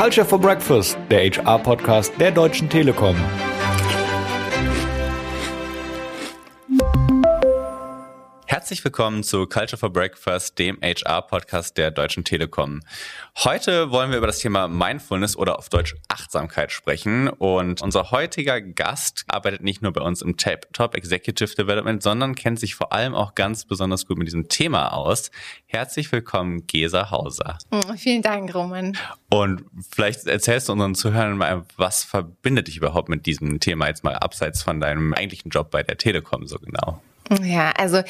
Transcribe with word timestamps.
Culture 0.00 0.24
for 0.24 0.38
Breakfast, 0.38 0.96
der 1.10 1.28
HR-Podcast 1.28 2.18
der 2.18 2.30
Deutschen 2.30 2.70
Telekom. 2.70 3.14
Herzlich 8.70 8.84
willkommen 8.84 9.24
zu 9.24 9.48
Culture 9.48 9.76
for 9.76 9.92
Breakfast, 9.92 10.56
dem 10.60 10.78
HR-Podcast 10.80 11.76
der 11.76 11.90
Deutschen 11.90 12.22
Telekom. 12.22 12.82
Heute 13.38 13.90
wollen 13.90 14.12
wir 14.12 14.18
über 14.18 14.28
das 14.28 14.38
Thema 14.38 14.68
Mindfulness 14.68 15.34
oder 15.34 15.58
auf 15.58 15.68
Deutsch 15.68 15.96
Achtsamkeit 16.06 16.70
sprechen. 16.70 17.26
Und 17.26 17.82
unser 17.82 18.12
heutiger 18.12 18.60
Gast 18.60 19.24
arbeitet 19.26 19.62
nicht 19.62 19.82
nur 19.82 19.92
bei 19.92 20.02
uns 20.02 20.22
im 20.22 20.36
Top 20.36 20.94
Executive 20.94 21.52
Development, 21.56 22.00
sondern 22.00 22.36
kennt 22.36 22.60
sich 22.60 22.76
vor 22.76 22.92
allem 22.92 23.12
auch 23.16 23.34
ganz 23.34 23.64
besonders 23.64 24.06
gut 24.06 24.18
mit 24.18 24.28
diesem 24.28 24.46
Thema 24.46 24.92
aus. 24.94 25.32
Herzlich 25.66 26.12
willkommen, 26.12 26.68
Gesa 26.68 27.10
Hauser. 27.10 27.58
Hm, 27.72 27.98
vielen 27.98 28.22
Dank, 28.22 28.54
Roman. 28.54 28.96
Und 29.30 29.64
vielleicht 29.90 30.28
erzählst 30.28 30.68
du 30.68 30.74
unseren 30.74 30.94
Zuhörern 30.94 31.36
mal, 31.36 31.64
was 31.76 32.04
verbindet 32.04 32.68
dich 32.68 32.76
überhaupt 32.76 33.08
mit 33.08 33.26
diesem 33.26 33.58
Thema 33.58 33.88
jetzt 33.88 34.04
mal 34.04 34.14
abseits 34.14 34.62
von 34.62 34.78
deinem 34.78 35.12
eigentlichen 35.12 35.50
Job 35.50 35.72
bei 35.72 35.82
der 35.82 35.98
Telekom 35.98 36.46
so 36.46 36.60
genau? 36.60 37.02
Ja, 37.42 37.70
also 37.72 38.02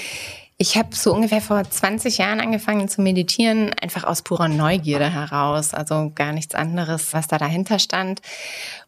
ich 0.63 0.77
habe 0.77 0.95
so 0.95 1.15
ungefähr 1.15 1.41
vor 1.41 1.65
20 1.65 2.19
Jahren 2.19 2.39
angefangen 2.39 2.87
zu 2.87 3.01
meditieren, 3.01 3.73
einfach 3.81 4.05
aus 4.05 4.21
purer 4.21 4.49
Neugierde 4.49 5.11
heraus, 5.11 5.73
also 5.73 6.13
gar 6.15 6.33
nichts 6.33 6.55
anderes, 6.55 7.15
was 7.15 7.29
da 7.29 7.39
dahinter 7.39 7.79
stand 7.79 8.21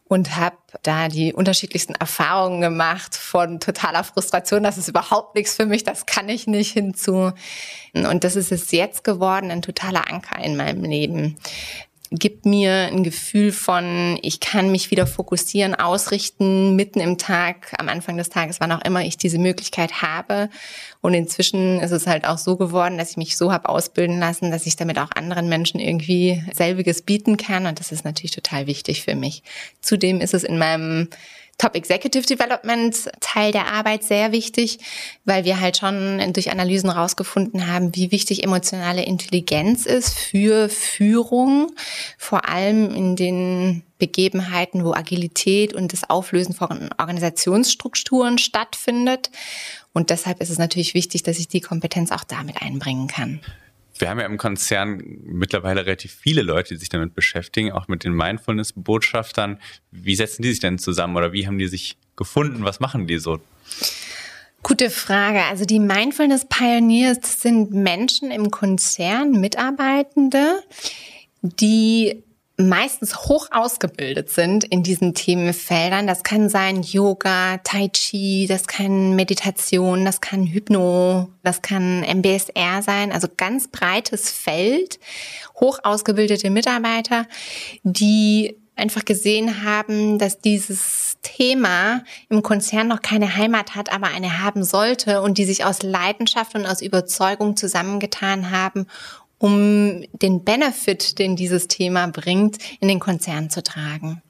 und 0.03 0.35
habe 0.35 0.55
da 0.83 1.07
die 1.07 1.33
unterschiedlichsten 1.33 1.95
Erfahrungen 1.95 2.61
gemacht 2.61 3.15
von 3.15 3.59
totaler 3.59 4.03
Frustration, 4.03 4.61
das 4.61 4.77
ist 4.77 4.87
überhaupt 4.87 5.33
nichts 5.33 5.55
für 5.55 5.65
mich, 5.65 5.83
das 5.83 6.05
kann 6.05 6.29
ich 6.29 6.45
nicht 6.45 6.73
hinzu. 6.73 7.31
Und 7.95 8.23
das 8.23 8.35
ist 8.35 8.51
es 8.51 8.69
jetzt 8.71 9.03
geworden, 9.03 9.49
ein 9.49 9.63
totaler 9.63 10.07
Anker 10.11 10.37
in 10.43 10.55
meinem 10.55 10.83
Leben 10.83 11.37
gibt 12.13 12.45
mir 12.45 12.89
ein 12.91 13.03
Gefühl 13.03 13.51
von, 13.51 14.19
ich 14.21 14.39
kann 14.39 14.71
mich 14.71 14.91
wieder 14.91 15.07
fokussieren, 15.07 15.73
ausrichten, 15.73 16.75
mitten 16.75 16.99
im 16.99 17.17
Tag, 17.17 17.73
am 17.79 17.89
Anfang 17.89 18.17
des 18.17 18.29
Tages, 18.29 18.59
wann 18.59 18.71
auch 18.71 18.83
immer 18.83 19.03
ich 19.03 19.17
diese 19.17 19.39
Möglichkeit 19.39 20.03
habe. 20.03 20.49
Und 21.01 21.15
inzwischen 21.15 21.79
ist 21.79 21.91
es 21.91 22.05
halt 22.05 22.27
auch 22.27 22.37
so 22.37 22.55
geworden, 22.55 22.99
dass 22.99 23.11
ich 23.11 23.17
mich 23.17 23.35
so 23.35 23.51
habe 23.51 23.67
ausbilden 23.67 24.19
lassen, 24.19 24.51
dass 24.51 24.67
ich 24.67 24.75
damit 24.75 24.99
auch 24.99 25.09
anderen 25.15 25.49
Menschen 25.49 25.79
irgendwie 25.79 26.43
selbiges 26.53 27.01
bieten 27.01 27.37
kann. 27.37 27.65
Und 27.65 27.79
das 27.79 27.91
ist 27.91 28.05
natürlich 28.05 28.31
total 28.31 28.67
wichtig 28.67 29.01
für 29.01 29.15
mich. 29.15 29.41
Zudem 29.81 30.21
ist 30.21 30.35
es 30.35 30.43
in 30.43 30.59
meinem 30.59 31.09
Top 31.57 31.75
Executive 31.75 32.25
Development 32.25 33.09
Teil 33.19 33.51
der 33.51 33.67
Arbeit 33.67 34.03
sehr 34.03 34.31
wichtig, 34.31 34.79
weil 35.23 35.45
wir 35.45 35.59
halt 35.59 35.77
schon 35.77 36.21
durch 36.33 36.51
Analysen 36.51 36.89
rausgefunden 36.89 37.67
haben, 37.67 37.95
wie 37.95 38.11
wichtig 38.11 38.43
emotionale 38.43 39.03
Intelligenz 39.03 39.85
ist 39.85 40.17
für 40.17 40.67
Führung, 40.67 41.71
vor 42.17 42.49
allem 42.49 42.93
in 42.93 43.15
den 43.15 43.83
Begebenheiten, 43.99 44.83
wo 44.83 44.93
Agilität 44.93 45.73
und 45.73 45.93
das 45.93 46.09
Auflösen 46.09 46.53
von 46.53 46.89
Organisationsstrukturen 46.97 48.37
stattfindet. 48.37 49.29
Und 49.93 50.09
deshalb 50.09 50.41
ist 50.41 50.49
es 50.49 50.57
natürlich 50.57 50.93
wichtig, 50.93 51.23
dass 51.23 51.39
ich 51.39 51.47
die 51.47 51.61
Kompetenz 51.61 52.11
auch 52.11 52.23
damit 52.23 52.61
einbringen 52.61 53.07
kann. 53.07 53.39
Wir 53.97 54.09
haben 54.09 54.19
ja 54.19 54.25
im 54.25 54.37
Konzern 54.37 55.03
mittlerweile 55.23 55.85
relativ 55.85 56.13
viele 56.13 56.41
Leute, 56.41 56.73
die 56.73 56.79
sich 56.79 56.89
damit 56.89 57.13
beschäftigen, 57.13 57.71
auch 57.71 57.87
mit 57.87 58.03
den 58.03 58.13
Mindfulness-Botschaftern. 58.13 59.59
Wie 59.91 60.15
setzen 60.15 60.41
die 60.41 60.49
sich 60.49 60.59
denn 60.59 60.79
zusammen 60.79 61.15
oder 61.15 61.31
wie 61.31 61.45
haben 61.45 61.59
die 61.59 61.67
sich 61.67 61.97
gefunden? 62.15 62.63
Was 62.63 62.79
machen 62.79 63.07
die 63.07 63.19
so? 63.19 63.39
Gute 64.63 64.89
Frage. 64.89 65.43
Also 65.43 65.65
die 65.65 65.79
Mindfulness 65.79 66.45
Pioneers 66.47 67.41
sind 67.41 67.71
Menschen 67.71 68.31
im 68.31 68.49
Konzern, 68.49 69.39
Mitarbeitende, 69.39 70.63
die 71.41 72.23
meistens 72.57 73.27
hoch 73.27 73.47
ausgebildet 73.51 74.29
sind 74.29 74.63
in 74.63 74.83
diesen 74.83 75.15
Themenfeldern. 75.15 76.05
Das 76.05 76.23
kann 76.23 76.49
sein 76.49 76.83
Yoga, 76.83 77.57
Tai 77.63 77.89
Chi, 77.89 78.45
das 78.47 78.67
kann 78.67 79.15
Meditation, 79.15 80.05
das 80.05 80.21
kann 80.21 80.45
Hypno, 80.45 81.29
das 81.41 81.61
kann 81.61 82.03
MBSR 82.03 82.81
sein. 82.83 83.11
Also 83.11 83.27
ganz 83.35 83.67
breites 83.67 84.29
Feld, 84.29 84.99
hoch 85.59 85.79
ausgebildete 85.83 86.51
Mitarbeiter, 86.51 87.25
die 87.83 88.57
einfach 88.75 89.05
gesehen 89.05 89.63
haben, 89.63 90.17
dass 90.17 90.39
dieses 90.39 91.17
Thema 91.21 92.03
im 92.29 92.41
Konzern 92.41 92.87
noch 92.87 93.01
keine 93.01 93.35
Heimat 93.35 93.75
hat, 93.75 93.93
aber 93.93 94.07
eine 94.07 94.41
haben 94.41 94.63
sollte 94.63 95.21
und 95.21 95.37
die 95.37 95.45
sich 95.45 95.63
aus 95.63 95.83
Leidenschaft 95.83 96.55
und 96.55 96.65
aus 96.65 96.81
Überzeugung 96.81 97.55
zusammengetan 97.55 98.51
haben, 98.51 98.87
um 99.43 100.05
den 100.13 100.45
Benefit, 100.45 101.19
den 101.19 101.35
dieses 101.35 101.67
Thema 101.67 102.07
bringt, 102.07 102.59
in 102.79 102.87
den 102.87 103.01
Konzern 103.01 103.49
zu 103.49 103.61
tragen. 103.61 104.21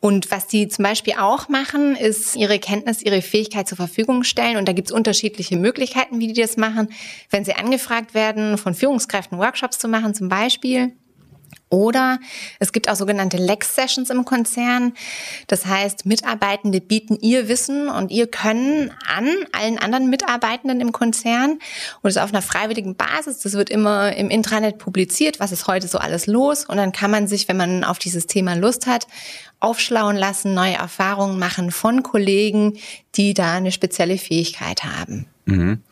Und 0.00 0.32
was 0.32 0.48
die 0.48 0.66
zum 0.66 0.82
Beispiel 0.82 1.14
auch 1.16 1.48
machen, 1.48 1.94
ist 1.94 2.34
ihre 2.34 2.58
Kenntnis, 2.58 3.02
ihre 3.02 3.22
Fähigkeit 3.22 3.68
zur 3.68 3.76
Verfügung 3.76 4.24
stellen. 4.24 4.56
Und 4.56 4.66
da 4.66 4.72
gibt 4.72 4.88
es 4.88 4.92
unterschiedliche 4.92 5.56
Möglichkeiten, 5.56 6.18
wie 6.18 6.26
die 6.26 6.40
das 6.40 6.56
machen. 6.56 6.88
Wenn 7.30 7.44
sie 7.44 7.54
angefragt 7.54 8.14
werden, 8.14 8.58
von 8.58 8.74
Führungskräften 8.74 9.38
Workshops 9.38 9.78
zu 9.78 9.86
machen 9.86 10.12
zum 10.12 10.28
Beispiel, 10.28 10.96
oder 11.68 12.20
es 12.60 12.72
gibt 12.72 12.88
auch 12.88 12.94
sogenannte 12.94 13.38
Lex-Sessions 13.38 14.10
im 14.10 14.24
Konzern. 14.24 14.94
Das 15.48 15.66
heißt, 15.66 16.06
Mitarbeitende 16.06 16.80
bieten 16.80 17.18
ihr 17.20 17.48
Wissen 17.48 17.88
und 17.88 18.12
ihr 18.12 18.28
Können 18.28 18.92
an 19.06 19.28
allen 19.52 19.78
anderen 19.78 20.08
Mitarbeitenden 20.08 20.80
im 20.80 20.92
Konzern. 20.92 21.52
Und 21.52 21.60
das 22.04 22.16
ist 22.16 22.22
auf 22.22 22.32
einer 22.32 22.42
freiwilligen 22.42 22.94
Basis. 22.94 23.40
Das 23.40 23.54
wird 23.54 23.68
immer 23.68 24.14
im 24.14 24.30
Intranet 24.30 24.78
publiziert. 24.78 25.40
Was 25.40 25.50
ist 25.50 25.66
heute 25.66 25.88
so 25.88 25.98
alles 25.98 26.28
los? 26.28 26.64
Und 26.64 26.76
dann 26.76 26.92
kann 26.92 27.10
man 27.10 27.26
sich, 27.26 27.48
wenn 27.48 27.56
man 27.56 27.82
auf 27.82 27.98
dieses 27.98 28.26
Thema 28.26 28.54
Lust 28.54 28.86
hat, 28.86 29.08
aufschlauen 29.58 30.16
lassen, 30.16 30.54
neue 30.54 30.74
Erfahrungen 30.74 31.38
machen 31.38 31.72
von 31.72 32.02
Kollegen, 32.02 32.78
die 33.16 33.34
da 33.34 33.54
eine 33.54 33.72
spezielle 33.72 34.18
Fähigkeit 34.18 34.84
haben. 34.84 35.26
Mhm. 35.46 35.82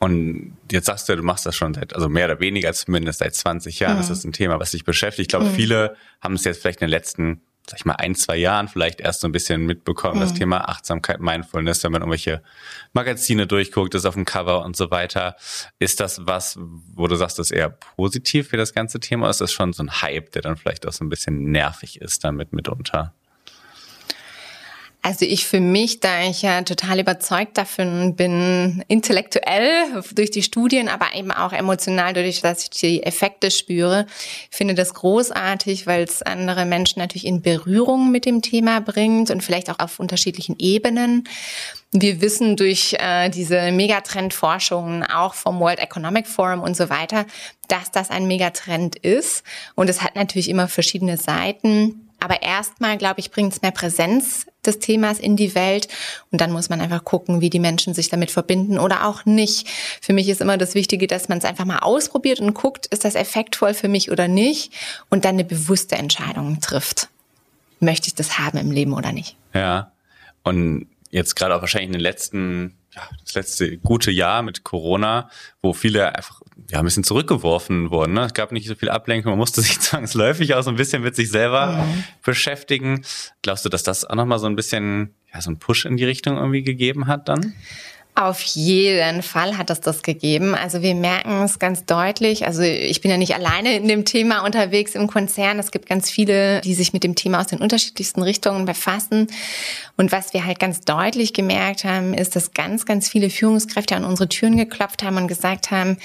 Und 0.00 0.56
jetzt 0.70 0.86
sagst 0.86 1.08
du, 1.08 1.16
du 1.16 1.22
machst 1.22 1.44
das 1.44 1.56
schon 1.56 1.74
seit, 1.74 1.94
also 1.94 2.08
mehr 2.08 2.26
oder 2.26 2.40
weniger 2.40 2.72
zumindest 2.72 3.18
seit 3.18 3.34
20 3.34 3.80
Jahren. 3.80 3.94
Mhm. 3.94 4.00
Das 4.00 4.10
ist 4.10 4.24
ein 4.24 4.32
Thema, 4.32 4.60
was 4.60 4.70
dich 4.70 4.84
beschäftigt. 4.84 5.22
Ich 5.22 5.28
glaube, 5.28 5.46
mhm. 5.46 5.54
viele 5.54 5.96
haben 6.20 6.34
es 6.34 6.44
jetzt 6.44 6.60
vielleicht 6.60 6.80
in 6.80 6.86
den 6.86 6.92
letzten, 6.92 7.40
sag 7.68 7.80
ich 7.80 7.84
mal, 7.84 7.94
ein, 7.94 8.14
zwei 8.14 8.36
Jahren 8.36 8.68
vielleicht 8.68 9.00
erst 9.00 9.20
so 9.20 9.28
ein 9.28 9.32
bisschen 9.32 9.66
mitbekommen, 9.66 10.16
mhm. 10.16 10.20
das 10.20 10.34
Thema 10.34 10.68
Achtsamkeit, 10.68 11.18
Mindfulness, 11.20 11.82
wenn 11.82 11.90
man 11.90 12.02
irgendwelche 12.02 12.42
Magazine 12.92 13.48
durchguckt, 13.48 13.94
ist 13.96 14.06
auf 14.06 14.14
dem 14.14 14.24
Cover 14.24 14.64
und 14.64 14.76
so 14.76 14.92
weiter. 14.92 15.34
Ist 15.80 15.98
das 15.98 16.26
was, 16.26 16.56
wo 16.94 17.08
du 17.08 17.16
sagst, 17.16 17.40
das 17.40 17.50
ist 17.50 17.56
eher 17.56 17.70
positiv 17.70 18.48
für 18.48 18.56
das 18.56 18.72
ganze 18.72 19.00
Thema? 19.00 19.24
Oder 19.24 19.30
ist 19.30 19.40
das 19.40 19.52
schon 19.52 19.72
so 19.72 19.82
ein 19.82 20.00
Hype, 20.00 20.30
der 20.30 20.42
dann 20.42 20.56
vielleicht 20.56 20.86
auch 20.86 20.92
so 20.92 21.04
ein 21.04 21.08
bisschen 21.08 21.50
nervig 21.50 22.00
ist 22.00 22.22
damit 22.22 22.52
mitunter? 22.52 23.14
Also 25.00 25.24
ich 25.24 25.46
für 25.46 25.60
mich, 25.60 26.00
da 26.00 26.24
ich 26.24 26.42
ja 26.42 26.60
total 26.62 26.98
überzeugt 26.98 27.56
davon 27.56 28.16
bin, 28.16 28.82
intellektuell 28.88 30.02
durch 30.12 30.30
die 30.30 30.42
Studien, 30.42 30.88
aber 30.88 31.14
eben 31.14 31.30
auch 31.30 31.52
emotional, 31.52 32.12
dadurch, 32.12 32.40
dass 32.40 32.64
ich 32.64 32.70
die 32.70 33.02
Effekte 33.04 33.50
spüre, 33.50 34.06
finde 34.50 34.74
das 34.74 34.94
großartig, 34.94 35.86
weil 35.86 36.02
es 36.02 36.22
andere 36.22 36.64
Menschen 36.64 36.98
natürlich 36.98 37.26
in 37.26 37.42
Berührung 37.42 38.10
mit 38.10 38.26
dem 38.26 38.42
Thema 38.42 38.80
bringt 38.80 39.30
und 39.30 39.42
vielleicht 39.42 39.70
auch 39.70 39.78
auf 39.78 40.00
unterschiedlichen 40.00 40.56
Ebenen. 40.58 41.28
Wir 41.92 42.20
wissen 42.20 42.56
durch 42.56 42.94
äh, 42.98 43.30
diese 43.30 43.70
Megatrendforschungen 43.70 45.04
auch 45.04 45.34
vom 45.34 45.60
World 45.60 45.78
Economic 45.78 46.26
Forum 46.26 46.60
und 46.60 46.76
so 46.76 46.90
weiter, 46.90 47.24
dass 47.68 47.90
das 47.92 48.10
ein 48.10 48.26
Megatrend 48.26 48.96
ist. 48.96 49.42
Und 49.74 49.88
es 49.88 50.02
hat 50.02 50.16
natürlich 50.16 50.50
immer 50.50 50.68
verschiedene 50.68 51.16
Seiten. 51.16 52.07
Aber 52.20 52.42
erstmal, 52.42 52.98
glaube 52.98 53.20
ich, 53.20 53.30
bringt 53.30 53.52
es 53.52 53.62
mehr 53.62 53.70
Präsenz 53.70 54.46
des 54.66 54.80
Themas 54.80 55.18
in 55.18 55.36
die 55.36 55.54
Welt. 55.54 55.88
Und 56.32 56.40
dann 56.40 56.50
muss 56.50 56.68
man 56.68 56.80
einfach 56.80 57.04
gucken, 57.04 57.40
wie 57.40 57.50
die 57.50 57.60
Menschen 57.60 57.94
sich 57.94 58.08
damit 58.08 58.30
verbinden 58.30 58.78
oder 58.78 59.06
auch 59.06 59.24
nicht. 59.24 59.68
Für 60.00 60.12
mich 60.12 60.28
ist 60.28 60.40
immer 60.40 60.58
das 60.58 60.74
Wichtige, 60.74 61.06
dass 61.06 61.28
man 61.28 61.38
es 61.38 61.44
einfach 61.44 61.64
mal 61.64 61.78
ausprobiert 61.78 62.40
und 62.40 62.54
guckt, 62.54 62.86
ist 62.86 63.04
das 63.04 63.14
effektvoll 63.14 63.74
für 63.74 63.88
mich 63.88 64.10
oder 64.10 64.26
nicht? 64.26 64.72
Und 65.10 65.24
dann 65.24 65.34
eine 65.34 65.44
bewusste 65.44 65.96
Entscheidung 65.96 66.60
trifft. 66.60 67.08
Möchte 67.80 68.08
ich 68.08 68.14
das 68.14 68.38
haben 68.38 68.58
im 68.58 68.72
Leben 68.72 68.92
oder 68.92 69.12
nicht? 69.12 69.36
Ja. 69.54 69.92
Und 70.42 70.88
jetzt 71.10 71.36
gerade 71.36 71.54
auch 71.54 71.60
wahrscheinlich 71.60 71.88
in 71.88 71.92
den 71.92 72.02
letzten 72.02 72.77
ja, 72.94 73.02
das 73.24 73.34
letzte 73.34 73.78
gute 73.78 74.10
Jahr 74.10 74.42
mit 74.42 74.64
Corona, 74.64 75.30
wo 75.62 75.72
viele 75.72 76.14
einfach 76.14 76.40
ja, 76.70 76.78
ein 76.78 76.84
bisschen 76.84 77.04
zurückgeworfen 77.04 77.90
wurden. 77.90 78.14
Ne? 78.14 78.24
Es 78.24 78.34
gab 78.34 78.52
nicht 78.52 78.66
so 78.66 78.74
viel 78.74 78.90
Ablenkung, 78.90 79.32
man 79.32 79.38
musste 79.38 79.60
sich 79.62 79.80
zwangsläufig 79.80 80.54
auch 80.54 80.62
so 80.62 80.70
ein 80.70 80.76
bisschen 80.76 81.02
mit 81.02 81.16
sich 81.16 81.30
selber 81.30 81.84
mhm. 81.84 82.04
beschäftigen. 82.24 83.04
Glaubst 83.42 83.64
du, 83.64 83.68
dass 83.68 83.82
das 83.82 84.04
auch 84.04 84.14
nochmal 84.14 84.38
so 84.38 84.46
ein 84.46 84.56
bisschen 84.56 85.14
ja, 85.32 85.40
so 85.40 85.50
einen 85.50 85.58
Push 85.58 85.84
in 85.84 85.96
die 85.96 86.04
Richtung 86.04 86.36
irgendwie 86.36 86.62
gegeben 86.62 87.06
hat 87.06 87.28
dann? 87.28 87.54
Auf 88.20 88.40
jeden 88.42 89.22
Fall 89.22 89.56
hat 89.58 89.70
es 89.70 89.80
das 89.80 90.02
gegeben. 90.02 90.56
Also 90.56 90.82
wir 90.82 90.96
merken 90.96 91.40
es 91.44 91.60
ganz 91.60 91.84
deutlich. 91.84 92.48
Also 92.48 92.62
ich 92.62 93.00
bin 93.00 93.12
ja 93.12 93.16
nicht 93.16 93.36
alleine 93.36 93.76
in 93.76 93.86
dem 93.86 94.04
Thema 94.04 94.44
unterwegs 94.44 94.96
im 94.96 95.06
Konzern. 95.06 95.60
Es 95.60 95.70
gibt 95.70 95.88
ganz 95.88 96.10
viele, 96.10 96.60
die 96.62 96.74
sich 96.74 96.92
mit 96.92 97.04
dem 97.04 97.14
Thema 97.14 97.38
aus 97.40 97.46
den 97.46 97.60
unterschiedlichsten 97.60 98.20
Richtungen 98.22 98.64
befassen. 98.64 99.28
Und 99.96 100.10
was 100.10 100.34
wir 100.34 100.44
halt 100.44 100.58
ganz 100.58 100.80
deutlich 100.80 101.32
gemerkt 101.32 101.84
haben, 101.84 102.12
ist, 102.12 102.34
dass 102.34 102.54
ganz, 102.54 102.86
ganz 102.86 103.08
viele 103.08 103.30
Führungskräfte 103.30 103.94
an 103.94 104.04
unsere 104.04 104.28
Türen 104.28 104.56
geklopft 104.56 105.04
haben 105.04 105.16
und 105.16 105.28
gesagt 105.28 105.70
haben, 105.70 105.96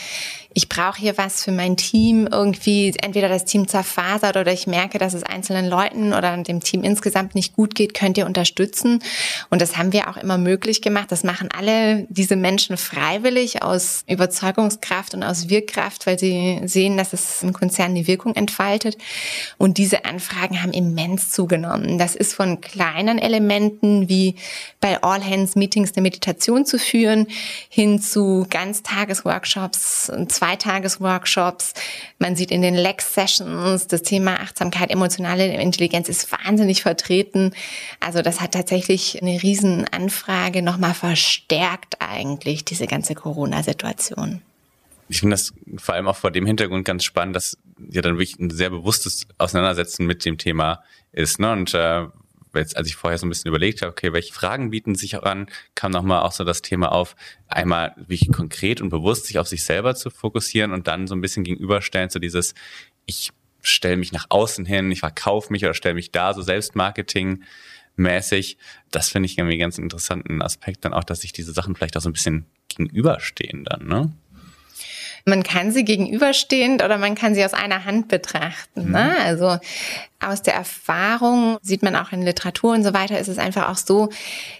ich 0.54 0.70
brauche 0.70 1.00
hier 1.00 1.18
was 1.18 1.44
für 1.44 1.52
mein 1.52 1.78
Team, 1.78 2.28
irgendwie 2.32 2.94
entweder 3.02 3.28
das 3.28 3.46
Team 3.46 3.68
zerfasert 3.68 4.38
oder 4.38 4.54
ich 4.54 4.68
merke, 4.68 5.00
dass 5.00 5.14
es 5.14 5.24
einzelnen 5.24 5.68
Leuten 5.68 6.14
oder 6.14 6.38
dem 6.38 6.62
Team 6.62 6.84
insgesamt 6.84 7.34
nicht 7.34 7.54
gut 7.54 7.76
geht, 7.76 7.94
könnt 7.94 8.18
ihr 8.18 8.26
unterstützen. 8.26 9.00
Und 9.50 9.62
das 9.62 9.78
haben 9.78 9.94
wir 9.94 10.10
auch 10.10 10.18
immer 10.18 10.38
möglich 10.38 10.82
gemacht. 10.82 11.12
Das 11.12 11.24
machen 11.24 11.50
alle 11.52 12.03
diese 12.10 12.36
Menschen 12.36 12.78
freiwillig 12.78 13.64
aus 13.64 14.04
Überzeugungskraft 14.08 15.14
und 15.14 15.24
aus 15.24 15.50
Wirkkraft, 15.50 16.06
weil 16.06 16.20
sie 16.20 16.62
sehen, 16.66 16.98
dass 16.98 17.14
es 17.14 17.44
im 17.44 17.54
Konzern 17.54 17.96
die 17.96 18.08
Wirkung 18.08 18.36
entfaltet. 18.36 18.98
Und 19.58 19.78
diese 19.78 20.06
Anfragen 20.06 20.62
haben 20.62 20.74
immens 20.74 21.32
zugenommen. 21.32 21.98
Das 21.98 22.16
ist 22.16 22.34
von 22.34 22.62
kleinen 22.62 23.20
Elementen 23.20 24.10
wie 24.10 24.36
bei 24.80 25.02
All 25.02 25.24
Hands 25.24 25.56
Meetings 25.56 25.94
eine 25.96 26.04
Meditation 26.04 26.66
zu 26.66 26.78
führen, 26.78 27.28
hin 27.70 28.02
zu 28.02 28.46
Ganztagesworkshops, 28.50 30.12
Zweitagesworkshops. 30.28 31.74
Man 32.20 32.36
sieht 32.36 32.52
in 32.52 32.62
den 32.62 32.76
Lex-Sessions, 32.76 33.88
das 33.88 34.04
Thema 34.04 34.40
Achtsamkeit, 34.40 34.92
emotionale 34.92 35.54
Intelligenz 35.56 36.10
ist 36.10 36.32
wahnsinnig 36.32 36.82
vertreten. 36.82 37.52
Also 38.00 38.22
das 38.22 38.42
hat 38.42 38.54
tatsächlich 38.54 39.22
eine 39.22 39.42
Riesenanfrage 39.42 40.62
nochmal 40.62 40.94
verstärkt 40.94 41.93
eigentlich, 42.00 42.66
diese 42.66 42.88
ganze 42.88 43.16
Corona-Situation. 43.16 44.42
Ich 45.10 45.20
finde 45.20 45.34
das 45.36 45.54
vor 45.78 45.96
allem 45.96 46.08
auch 46.08 46.16
vor 46.16 46.32
dem 46.32 46.46
Hintergrund 46.46 46.86
ganz 46.86 47.04
spannend, 47.04 47.36
dass 47.36 47.58
ja 47.90 48.02
dann 48.02 48.14
wirklich 48.18 48.40
ein 48.40 48.50
sehr 48.50 48.70
bewusstes 48.70 49.28
Auseinandersetzen 49.38 50.06
mit 50.06 50.26
dem 50.26 50.38
Thema 50.38 50.84
ist. 51.12 51.40
Ne? 51.40 51.52
Und 51.52 51.74
äh, 51.74 52.08
jetzt, 52.56 52.78
als 52.78 52.88
ich 52.88 52.96
vorher 52.96 53.18
so 53.18 53.26
ein 53.26 53.30
bisschen 53.30 53.50
überlegt 53.50 53.82
habe, 53.82 53.92
okay, 53.92 54.14
welche 54.14 54.34
Fragen 54.34 54.70
bieten 54.70 54.96
sich 54.96 55.18
auch 55.18 55.24
an, 55.24 55.48
kam 55.76 55.92
nochmal 55.92 56.22
auch 56.22 56.32
so 56.32 56.44
das 56.44 56.62
Thema 56.62 56.92
auf, 56.92 57.16
einmal 57.48 57.94
wirklich 57.96 58.32
konkret 58.32 58.82
und 58.82 58.90
bewusst 58.90 59.26
sich 59.26 59.40
auf 59.40 59.48
sich 59.48 59.64
selber 59.64 59.96
zu 59.96 60.10
fokussieren 60.10 60.72
und 60.72 60.88
dann 60.88 61.08
so 61.08 61.16
ein 61.16 61.22
bisschen 61.22 61.44
gegenüberstellen 61.44 62.10
zu 62.10 62.16
so 62.16 62.20
dieses, 62.20 62.54
ich 63.06 63.32
stelle 63.62 63.98
mich 63.98 64.12
nach 64.12 64.28
außen 64.30 64.66
hin, 64.66 64.92
ich 64.92 65.00
verkaufe 65.00 65.52
mich 65.52 65.64
oder 65.64 65.74
stelle 65.74 65.96
mich 65.96 66.12
da, 66.12 66.34
so 66.34 66.42
Selbstmarketing 66.42 67.44
mäßig. 67.96 68.58
Das 68.92 69.10
finde 69.10 69.28
ich 69.28 69.38
irgendwie 69.38 69.58
ganz 69.58 69.78
interessanten 69.78 70.42
Aspekt 70.42 70.86
dann 70.86 70.94
auch, 70.94 71.04
dass 71.04 71.22
sich 71.22 71.34
diese 71.34 71.54
Sachen 71.54 71.76
vielleicht 71.76 71.98
auch 71.98 72.02
so 72.02 72.10
ein 72.10 72.14
bisschen 72.14 72.46
gegenüberstehen 72.70 73.66
dann, 73.66 73.88
ne? 73.88 74.12
Man 75.26 75.44
kann 75.44 75.72
sie 75.72 75.86
gegenüberstehend 75.86 76.84
oder 76.84 76.98
man 76.98 77.16
kann 77.16 77.34
sie 77.34 77.46
aus 77.46 77.54
einer 77.54 77.86
Hand 77.86 78.10
betrachten. 78.10 78.92
Ne? 78.92 79.16
Mhm. 79.18 79.26
Also 79.26 79.58
aus 80.20 80.42
der 80.42 80.54
Erfahrung 80.54 81.58
sieht 81.62 81.82
man 81.82 81.96
auch 81.96 82.12
in 82.12 82.24
Literatur 82.24 82.74
und 82.74 82.84
so 82.84 82.94
weiter, 82.94 83.18
ist 83.18 83.30
es 83.30 83.38
einfach 83.38 83.70
auch 83.70 83.78
so, 83.78 84.10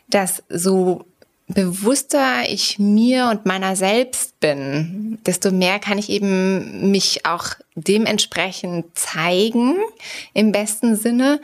dass 0.10 0.42
so 0.48 1.06
bewusster 1.48 2.44
ich 2.48 2.80
mir 2.80 3.28
und 3.30 3.46
meiner 3.46 3.76
selbst 3.76 4.40
bin, 4.40 5.20
desto 5.26 5.52
mehr 5.52 5.80
kann 5.80 5.98
ich 5.98 6.10
eben 6.10 6.90
mich 6.90 7.26
auch 7.26 7.48
dementsprechend 7.76 8.98
zeigen 8.98 9.76
im 10.34 10.52
besten 10.52 10.96
Sinne 10.96 11.42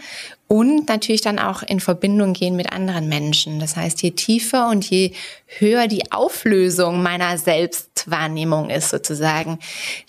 und 0.48 0.88
natürlich 0.88 1.22
dann 1.22 1.38
auch 1.38 1.63
in 1.63 1.80
Verbindung 1.80 2.34
gehen 2.34 2.56
mit 2.56 2.72
anderen 2.72 3.10
Menschen. 3.10 3.60
Das 3.60 3.75
heißt, 3.75 4.01
je 4.01 4.12
tiefer 4.12 4.69
und 4.69 4.90
je 4.90 5.12
höher 5.46 5.88
die 5.88 6.12
Auflösung 6.12 7.04
meiner 7.04 7.38
Selbstwahrnehmung 7.38 8.69
ist 8.69 8.90
sozusagen, 8.90 9.60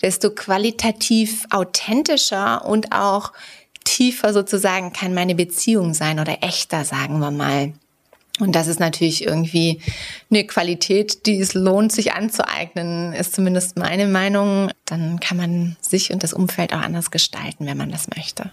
desto 0.01 0.29
qualitativ 0.31 1.45
authentischer 1.51 2.65
und 2.65 2.93
auch 2.93 3.33
tiefer 3.83 4.33
sozusagen 4.33 4.93
kann 4.93 5.13
meine 5.13 5.35
Beziehung 5.35 5.93
sein 5.93 6.19
oder 6.19 6.37
echter, 6.41 6.85
sagen 6.85 7.19
wir 7.19 7.31
mal. 7.31 7.73
Und 8.41 8.53
das 8.55 8.67
ist 8.67 8.79
natürlich 8.79 9.23
irgendwie 9.23 9.79
eine 10.31 10.45
Qualität, 10.45 11.27
die 11.27 11.39
es 11.39 11.53
lohnt, 11.53 11.91
sich 11.91 12.13
anzueignen, 12.13 13.13
ist 13.13 13.35
zumindest 13.35 13.77
meine 13.77 14.07
Meinung. 14.07 14.71
Dann 14.85 15.19
kann 15.19 15.37
man 15.37 15.77
sich 15.79 16.11
und 16.11 16.23
das 16.23 16.33
Umfeld 16.33 16.73
auch 16.73 16.81
anders 16.81 17.11
gestalten, 17.11 17.67
wenn 17.67 17.77
man 17.77 17.91
das 17.91 18.07
möchte. 18.15 18.49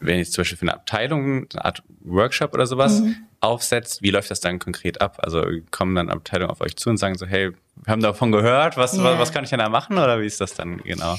Wenn 0.00 0.18
jetzt 0.18 0.34
zum 0.34 0.42
Beispiel 0.42 0.58
für 0.58 0.62
eine 0.62 0.74
Abteilung 0.74 1.46
eine 1.50 1.64
Art 1.64 1.82
Workshop 2.00 2.52
oder 2.52 2.66
sowas 2.66 3.00
mhm. 3.00 3.16
aufsetzt, 3.40 4.02
wie 4.02 4.10
läuft 4.10 4.30
das 4.30 4.40
dann 4.40 4.58
konkret 4.58 5.00
ab? 5.00 5.16
Also 5.22 5.42
kommen 5.70 5.94
dann 5.94 6.10
Abteilungen 6.10 6.50
auf 6.50 6.60
euch 6.60 6.76
zu 6.76 6.90
und 6.90 6.98
sagen 6.98 7.16
so, 7.16 7.26
hey, 7.26 7.52
wir 7.76 7.92
haben 7.92 8.02
davon 8.02 8.30
gehört, 8.30 8.76
was, 8.76 8.94
ja. 8.94 9.02
was, 9.02 9.18
was 9.18 9.32
kann 9.32 9.44
ich 9.44 9.50
denn 9.50 9.58
da 9.58 9.70
machen 9.70 9.96
oder 9.96 10.20
wie 10.20 10.26
ist 10.26 10.40
das 10.40 10.52
dann 10.52 10.78
genau? 10.78 11.18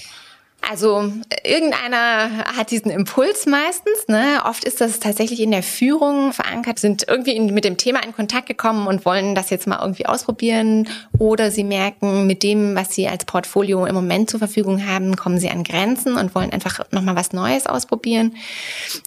Also 0.61 1.13
irgendeiner 1.43 2.45
hat 2.57 2.71
diesen 2.71 2.91
Impuls 2.91 3.45
meistens. 3.45 4.07
Ne? 4.07 4.41
Oft 4.43 4.65
ist 4.65 4.81
das 4.81 4.99
tatsächlich 4.99 5.39
in 5.39 5.51
der 5.51 5.63
Führung 5.63 6.33
verankert, 6.33 6.79
sind 6.79 7.05
irgendwie 7.07 7.39
mit 7.39 7.63
dem 7.63 7.77
Thema 7.77 8.03
in 8.03 8.13
Kontakt 8.13 8.47
gekommen 8.47 8.85
und 8.87 9.05
wollen 9.05 9.33
das 9.33 9.49
jetzt 9.49 9.67
mal 9.67 9.79
irgendwie 9.81 10.07
ausprobieren. 10.07 10.89
Oder 11.19 11.51
sie 11.51 11.63
merken, 11.63 12.27
mit 12.27 12.43
dem, 12.43 12.75
was 12.75 12.93
sie 12.93 13.07
als 13.07 13.23
Portfolio 13.23 13.85
im 13.85 13.95
Moment 13.95 14.29
zur 14.29 14.39
Verfügung 14.39 14.85
haben, 14.85 15.15
kommen 15.15 15.39
sie 15.39 15.49
an 15.49 15.63
Grenzen 15.63 16.17
und 16.17 16.35
wollen 16.35 16.51
einfach 16.51 16.79
nochmal 16.91 17.15
was 17.15 17.31
Neues 17.31 17.65
ausprobieren. 17.65 18.35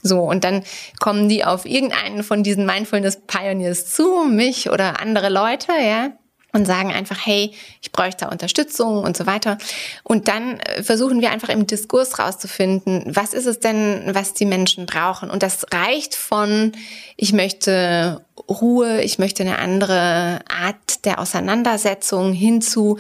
So, 0.03 0.21
und 0.21 0.45
dann 0.45 0.63
kommen 0.99 1.29
die 1.29 1.45
auf 1.45 1.67
irgendeinen 1.67 2.23
von 2.23 2.43
diesen 2.43 2.65
Mindfulness 2.65 3.21
Pioneers 3.27 3.87
zu, 3.87 4.25
mich 4.25 4.71
oder 4.71 5.01
andere 5.01 5.29
Leute, 5.29 5.73
ja 5.73 6.13
und 6.53 6.67
sagen 6.67 6.93
einfach, 6.93 7.19
hey, 7.25 7.53
ich 7.81 7.93
bräuchte 7.93 8.29
Unterstützung 8.29 9.03
und 9.03 9.17
so 9.17 9.27
weiter. 9.27 9.59
Und 10.03 10.29
dann 10.29 10.59
äh, 10.61 10.83
versuchen 10.83 11.21
wir 11.21 11.31
einfach 11.31 11.49
im 11.49 11.67
Diskurs 11.67 12.19
rauszufinden, 12.19 13.05
was 13.07 13.35
ist 13.35 13.47
es 13.47 13.61
denn, 13.61 14.03
was 14.13 14.35
die 14.35 14.47
Menschen 14.47 14.87
brauchen. 14.87 15.31
Und 15.31 15.43
das 15.43 15.67
reicht 15.73 16.15
von, 16.15 16.73
ich 17.17 17.33
möchte 17.33 18.25
Ruhe, 18.49 19.03
ich 19.03 19.19
möchte 19.19 19.43
eine 19.43 19.59
andere 19.59 20.41
Art 20.49 21.05
der 21.05 21.19
Auseinandersetzung 21.19 22.33
hinzu, 22.33 22.99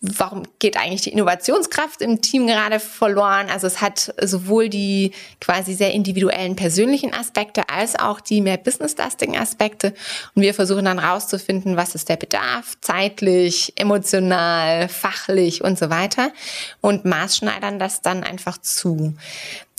warum 0.00 0.42
geht 0.58 0.76
eigentlich 0.76 1.02
die 1.02 1.12
Innovationskraft 1.12 2.00
im 2.00 2.20
Team 2.22 2.46
gerade 2.46 2.80
verloren? 2.80 3.48
Also 3.50 3.66
es 3.66 3.80
hat 3.80 4.14
sowohl 4.22 4.68
die 4.68 5.12
quasi 5.40 5.74
sehr 5.74 5.92
individuellen 5.92 6.56
persönlichen 6.56 7.14
Aspekte 7.14 7.68
als 7.68 7.98
auch 7.98 8.20
die 8.20 8.40
mehr 8.40 8.56
businesslastigen 8.56 9.36
Aspekte. 9.36 9.94
Und 10.34 10.42
wir 10.42 10.54
versuchen 10.54 10.84
dann 10.84 10.98
rauszufinden, 10.98 11.76
was 11.76 11.94
ist 11.94 12.08
der 12.08 12.16
Bedarf, 12.16 12.76
zeitlich, 12.80 13.72
emotional, 13.76 14.88
fachlich 14.88 15.62
und 15.62 15.78
so 15.78 15.90
weiter 15.90 16.32
und 16.80 17.04
maßschneidern 17.04 17.78
das 17.78 18.02
dann 18.02 18.22
einfach 18.22 18.58
zu. 18.58 19.14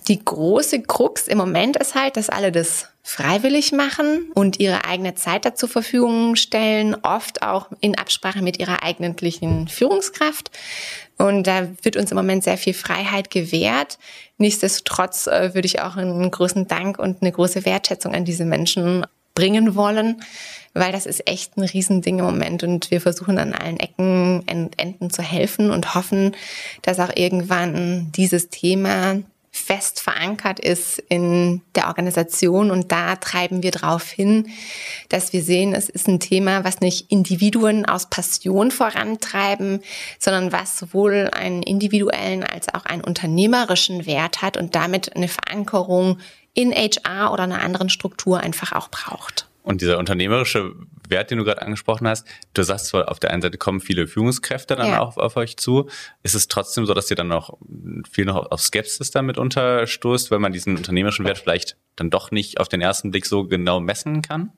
Die 0.08 0.24
große 0.24 0.84
Krux 0.84 1.28
im 1.28 1.38
Moment 1.38 1.76
ist 1.76 1.94
halt, 1.94 2.16
dass 2.16 2.30
alle 2.30 2.52
das 2.52 2.88
freiwillig 3.04 3.72
machen 3.72 4.32
und 4.34 4.60
ihre 4.60 4.86
eigene 4.86 5.16
Zeit 5.16 5.46
dazu 5.46 5.68
zur 5.68 5.70
Verfügung 5.70 6.36
stellen, 6.36 6.96
oft 7.04 7.42
auch 7.42 7.70
in 7.82 7.98
Absprache 7.98 8.42
mit 8.42 8.60
ihrer 8.60 8.84
eigentlichen 8.84 9.68
Führungskraft. 9.68 10.52
Und 11.18 11.48
da 11.48 11.68
wird 11.82 11.98
uns 11.98 12.12
im 12.12 12.18
Moment 12.18 12.44
sehr 12.44 12.58
viel 12.58 12.74
Freiheit 12.74 13.32
gewährt. 13.32 13.98
Nichtsdestotrotz 14.38 15.28
äh, 15.28 15.54
würde 15.54 15.66
ich 15.66 15.82
auch 15.82 15.98
einen 15.98 16.30
großen 16.30 16.68
Dank 16.68 17.00
und 17.00 17.22
eine 17.22 17.32
große 17.32 17.66
Wertschätzung 17.66 18.14
an 18.14 18.24
diese 18.24 18.46
Menschen 18.46 19.06
bringen 19.34 19.76
wollen, 19.76 20.22
weil 20.74 20.92
das 20.92 21.06
ist 21.06 21.28
echt 21.30 21.58
ein 21.58 21.64
Riesending 21.64 22.20
im 22.20 22.26
Moment 22.26 22.64
und 22.64 22.90
wir 22.92 23.02
versuchen 23.02 23.38
an 23.38 23.54
allen 23.54 23.80
Ecken 23.80 24.40
und 24.40 24.80
Enden 24.80 25.12
zu 25.12 25.22
helfen 25.22 25.70
und 25.70 25.96
hoffen, 25.96 26.36
dass 26.82 27.00
auch 27.00 27.12
irgendwann 27.16 28.12
dieses 28.16 28.50
Thema 28.50 29.22
fest 29.58 30.00
verankert 30.00 30.60
ist 30.60 31.00
in 31.10 31.62
der 31.76 31.88
Organisation 31.88 32.72
und 32.72 32.92
da 32.92 33.16
treiben 33.16 33.64
wir 33.64 33.72
darauf 33.72 34.10
hin, 34.10 34.50
dass 35.10 35.34
wir 35.34 35.42
sehen, 35.44 35.74
es 35.74 35.90
ist 35.90 36.08
ein 36.08 36.20
Thema, 36.20 36.64
was 36.64 36.80
nicht 36.80 37.12
Individuen 37.12 37.86
aus 37.86 38.10
Passion 38.10 38.72
vorantreiben, 38.72 39.82
sondern 40.20 40.52
was 40.52 40.78
sowohl 40.78 41.30
einen 41.34 41.64
individuellen 41.64 42.44
als 42.44 42.74
auch 42.74 42.86
einen 42.86 43.04
unternehmerischen 43.04 44.06
Wert 44.06 44.42
hat 44.42 44.58
und 44.58 44.76
damit 44.76 45.16
eine 45.16 45.28
Verankerung 45.28 46.20
in 46.54 46.72
HR 46.72 47.32
oder 47.34 47.44
einer 47.44 47.62
anderen 47.62 47.90
Struktur 47.90 48.40
einfach 48.40 48.72
auch 48.72 48.90
braucht. 48.90 49.48
Und 49.68 49.82
dieser 49.82 49.98
unternehmerische 49.98 50.74
Wert, 51.10 51.30
den 51.30 51.40
du 51.40 51.44
gerade 51.44 51.62
angesprochen 51.62 52.08
hast, 52.08 52.26
du 52.54 52.64
sagst 52.64 52.88
zwar, 52.88 53.12
auf 53.12 53.20
der 53.20 53.32
einen 53.32 53.42
Seite 53.42 53.58
kommen 53.58 53.82
viele 53.82 54.08
Führungskräfte 54.08 54.78
dann 54.78 54.88
ja. 54.88 55.02
auch 55.02 55.18
auf 55.18 55.36
euch 55.36 55.58
zu. 55.58 55.90
Ist 56.24 56.36
es 56.36 56.48
trotzdem 56.48 56.86
so, 56.86 56.94
dass 56.94 57.10
ihr 57.10 57.18
dann 57.18 57.28
noch 57.28 57.58
viel 58.10 58.24
noch 58.24 58.50
auf 58.50 58.62
Skepsis 58.62 59.12
damit 59.12 59.38
unterstoßt, 59.38 60.32
weil 60.32 60.40
man 60.40 60.54
diesen 60.54 60.78
unternehmerischen 60.78 61.26
Wert 61.26 61.38
vielleicht 61.38 61.76
dann 61.98 62.10
doch 62.10 62.32
nicht 62.32 62.62
auf 62.62 62.70
den 62.70 62.80
ersten 62.80 63.12
Blick 63.12 63.26
so 63.26 63.46
genau 63.46 63.82
messen 63.82 64.22
kann? 64.22 64.54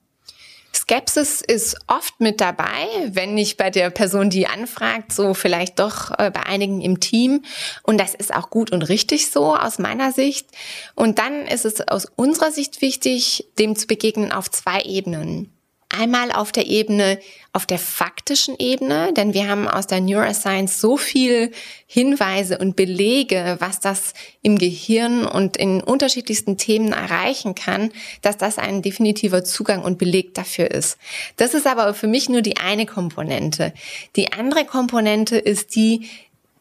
Skepsis 0.89 1.41
ist 1.41 1.77
oft 1.85 2.19
mit 2.19 2.41
dabei, 2.41 2.87
wenn 3.09 3.35
nicht 3.35 3.57
bei 3.57 3.69
der 3.69 3.91
Person, 3.91 4.31
die 4.31 4.47
anfragt, 4.47 5.13
so 5.13 5.35
vielleicht 5.35 5.77
doch 5.77 6.09
äh, 6.17 6.31
bei 6.31 6.47
einigen 6.47 6.81
im 6.81 6.99
Team. 6.99 7.43
Und 7.83 7.99
das 7.99 8.15
ist 8.15 8.33
auch 8.33 8.49
gut 8.49 8.71
und 8.71 8.81
richtig 8.81 9.29
so 9.29 9.55
aus 9.55 9.77
meiner 9.77 10.11
Sicht. 10.11 10.47
Und 10.95 11.19
dann 11.19 11.45
ist 11.45 11.65
es 11.65 11.87
aus 11.87 12.07
unserer 12.15 12.51
Sicht 12.51 12.81
wichtig, 12.81 13.45
dem 13.59 13.75
zu 13.75 13.85
begegnen 13.85 14.31
auf 14.31 14.49
zwei 14.49 14.81
Ebenen. 14.81 15.53
Einmal 15.91 16.31
auf 16.31 16.51
der 16.51 16.67
Ebene, 16.67 17.17
auf 17.51 17.65
der 17.65 17.79
faktischen 17.79 18.55
Ebene, 18.59 19.11
denn 19.11 19.33
wir 19.33 19.47
haben 19.49 19.67
aus 19.67 19.87
der 19.87 20.01
Neuroscience 20.01 20.79
so 20.79 20.97
viel 20.97 21.51
Hinweise 21.87 22.59
und 22.59 22.75
Belege, 22.75 23.57
was 23.59 23.79
das 23.79 24.13
im 24.43 24.59
Gehirn 24.59 25.25
und 25.25 25.57
in 25.57 25.81
unterschiedlichsten 25.81 26.57
Themen 26.57 26.93
erreichen 26.93 27.55
kann, 27.55 27.91
dass 28.21 28.37
das 28.37 28.59
ein 28.59 28.83
definitiver 28.83 29.43
Zugang 29.43 29.83
und 29.83 29.97
Beleg 29.97 30.35
dafür 30.35 30.69
ist. 30.69 30.99
Das 31.37 31.55
ist 31.55 31.65
aber 31.65 31.95
für 31.95 32.07
mich 32.07 32.29
nur 32.29 32.43
die 32.43 32.57
eine 32.57 32.85
Komponente. 32.85 33.73
Die 34.15 34.31
andere 34.31 34.65
Komponente 34.65 35.39
ist 35.39 35.75
die, 35.75 36.07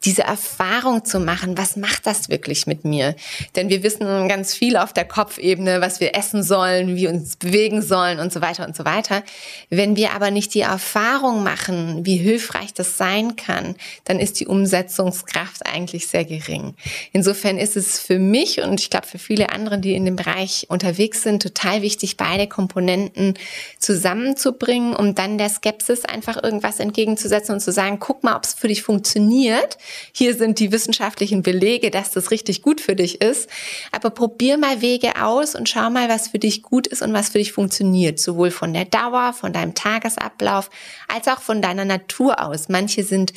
diese 0.05 0.23
Erfahrung 0.23 1.05
zu 1.05 1.19
machen, 1.19 1.59
was 1.59 1.77
macht 1.77 2.07
das 2.07 2.29
wirklich 2.29 2.67
mit 2.69 2.85
mir? 2.85 3.17
Denn 3.57 3.69
wir 3.69 3.83
wissen 3.83 4.29
ganz 4.29 4.55
viel 4.55 4.77
auf 4.77 4.93
der 4.93 5.05
Kopfebene, 5.05 5.81
was 5.81 5.99
wir 5.99 6.15
essen 6.15 6.45
sollen, 6.45 6.89
wie 6.89 6.97
wir 6.97 7.11
uns 7.11 7.37
bewegen 7.37 7.83
sollen 7.83 8.21
und 8.21 8.33
so 8.33 8.41
weiter 8.41 8.65
und 8.65 8.77
so 8.77 8.85
weiter. 8.85 9.25
Wenn 9.71 9.97
wir 9.97 10.13
aber 10.13 10.31
nicht 10.31 10.55
die 10.55 10.61
Erfahrung 10.61 11.43
machen, 11.43 12.07
wie 12.07 12.17
hilfreich 12.17 12.73
das 12.75 12.97
sein 12.97 13.35
kann, 13.35 13.75
dann 14.05 14.21
ist 14.21 14.39
die 14.39 14.47
Umsetzungskraft 14.47 15.67
eigentlich 15.67 16.07
sehr 16.07 16.25
gering. 16.25 16.75
Insofern 17.13 17.59
ist 17.59 17.77
es 17.77 17.99
für 17.99 18.21
mich 18.21 18.63
und 18.63 18.81
ich 18.81 18.91
glaube 18.91 19.07
für 19.07 19.19
viele 19.19 19.51
andere, 19.51 19.79
die 19.79 19.95
in 19.95 20.05
dem 20.05 20.17
Bereich 20.17 20.67
unterwegs 20.69 21.23
sind, 21.23 21.43
total 21.43 21.83
wichtig, 21.83 22.17
beide 22.17 22.47
Komponenten 22.47 23.35
zusammenzubringen, 23.81 24.95
um 24.95 25.17
dann 25.17 25.39
der 25.39 25.49
Skepsis 25.49 26.05
einfach 26.05 26.41
irgendwas 26.41 26.79
entgegenzusetzen 26.79 27.55
und 27.55 27.61
zu 27.61 27.73
sagen, 27.73 27.99
guck 27.99 28.23
mal, 28.23 28.37
ob 28.37 28.45
es 28.45 28.55
für 28.55 28.69
dich 28.69 28.83
funktioniert 28.83 29.77
hier 30.13 30.35
sind 30.35 30.59
die 30.59 30.73
wissenschaftlichen 30.73 31.43
Belege, 31.43 31.91
dass 31.91 32.11
das 32.11 32.31
richtig 32.31 32.63
gut 32.63 32.81
für 32.81 32.97
dich 32.97 33.21
ist. 33.21 33.49
Aber 33.93 34.11
probier 34.11 34.59
mal 34.59 34.81
Wege 34.81 35.23
aus 35.23 35.55
und 35.55 35.69
schau 35.69 35.91
mal, 35.91 36.09
was 36.09 36.29
für 36.29 36.39
dich 36.39 36.63
gut 36.63 36.87
ist 36.87 37.03
und 37.03 37.13
was 37.13 37.31
für 37.31 37.39
dich 37.39 37.53
funktioniert. 37.53 38.19
Sowohl 38.19 38.51
von 38.51 38.73
der 38.73 38.85
Dauer, 38.85 39.33
von 39.33 39.53
deinem 39.53 39.75
Tagesablauf, 39.75 40.71
als 41.09 41.29
auch 41.29 41.41
von 41.41 41.63
deiner 41.63 41.85
Natur 41.85 42.45
aus. 42.45 42.69
Manche 42.69 43.05
sind 43.05 43.33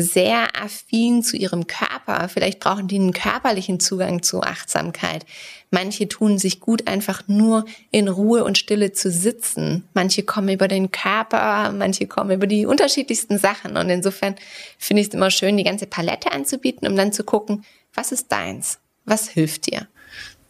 sehr 0.00 0.46
affin 0.62 1.24
zu 1.24 1.36
ihrem 1.36 1.66
Körper. 1.66 2.28
Vielleicht 2.28 2.60
brauchen 2.60 2.86
die 2.86 2.94
einen 2.94 3.12
körperlichen 3.12 3.80
Zugang 3.80 4.22
zu 4.22 4.42
Achtsamkeit. 4.42 5.26
Manche 5.72 6.08
tun 6.08 6.38
sich 6.38 6.60
gut, 6.60 6.86
einfach 6.86 7.26
nur 7.26 7.64
in 7.90 8.06
Ruhe 8.06 8.44
und 8.44 8.56
Stille 8.56 8.92
zu 8.92 9.10
sitzen. 9.10 9.88
Manche 9.94 10.22
kommen 10.22 10.50
über 10.50 10.68
den 10.68 10.92
Körper, 10.92 11.72
manche 11.72 12.06
kommen 12.06 12.30
über 12.30 12.46
die 12.46 12.64
unterschiedlichsten 12.64 13.38
Sachen. 13.38 13.76
Und 13.76 13.90
insofern 13.90 14.36
finde 14.78 15.02
ich 15.02 15.08
es 15.08 15.14
immer 15.14 15.32
schön, 15.32 15.56
die 15.56 15.64
ganze 15.64 15.88
Palette 15.88 16.30
anzubieten, 16.30 16.86
um 16.86 16.94
dann 16.94 17.12
zu 17.12 17.24
gucken, 17.24 17.64
was 17.92 18.12
ist 18.12 18.30
deins? 18.30 18.78
Was 19.04 19.28
hilft 19.28 19.66
dir? 19.66 19.88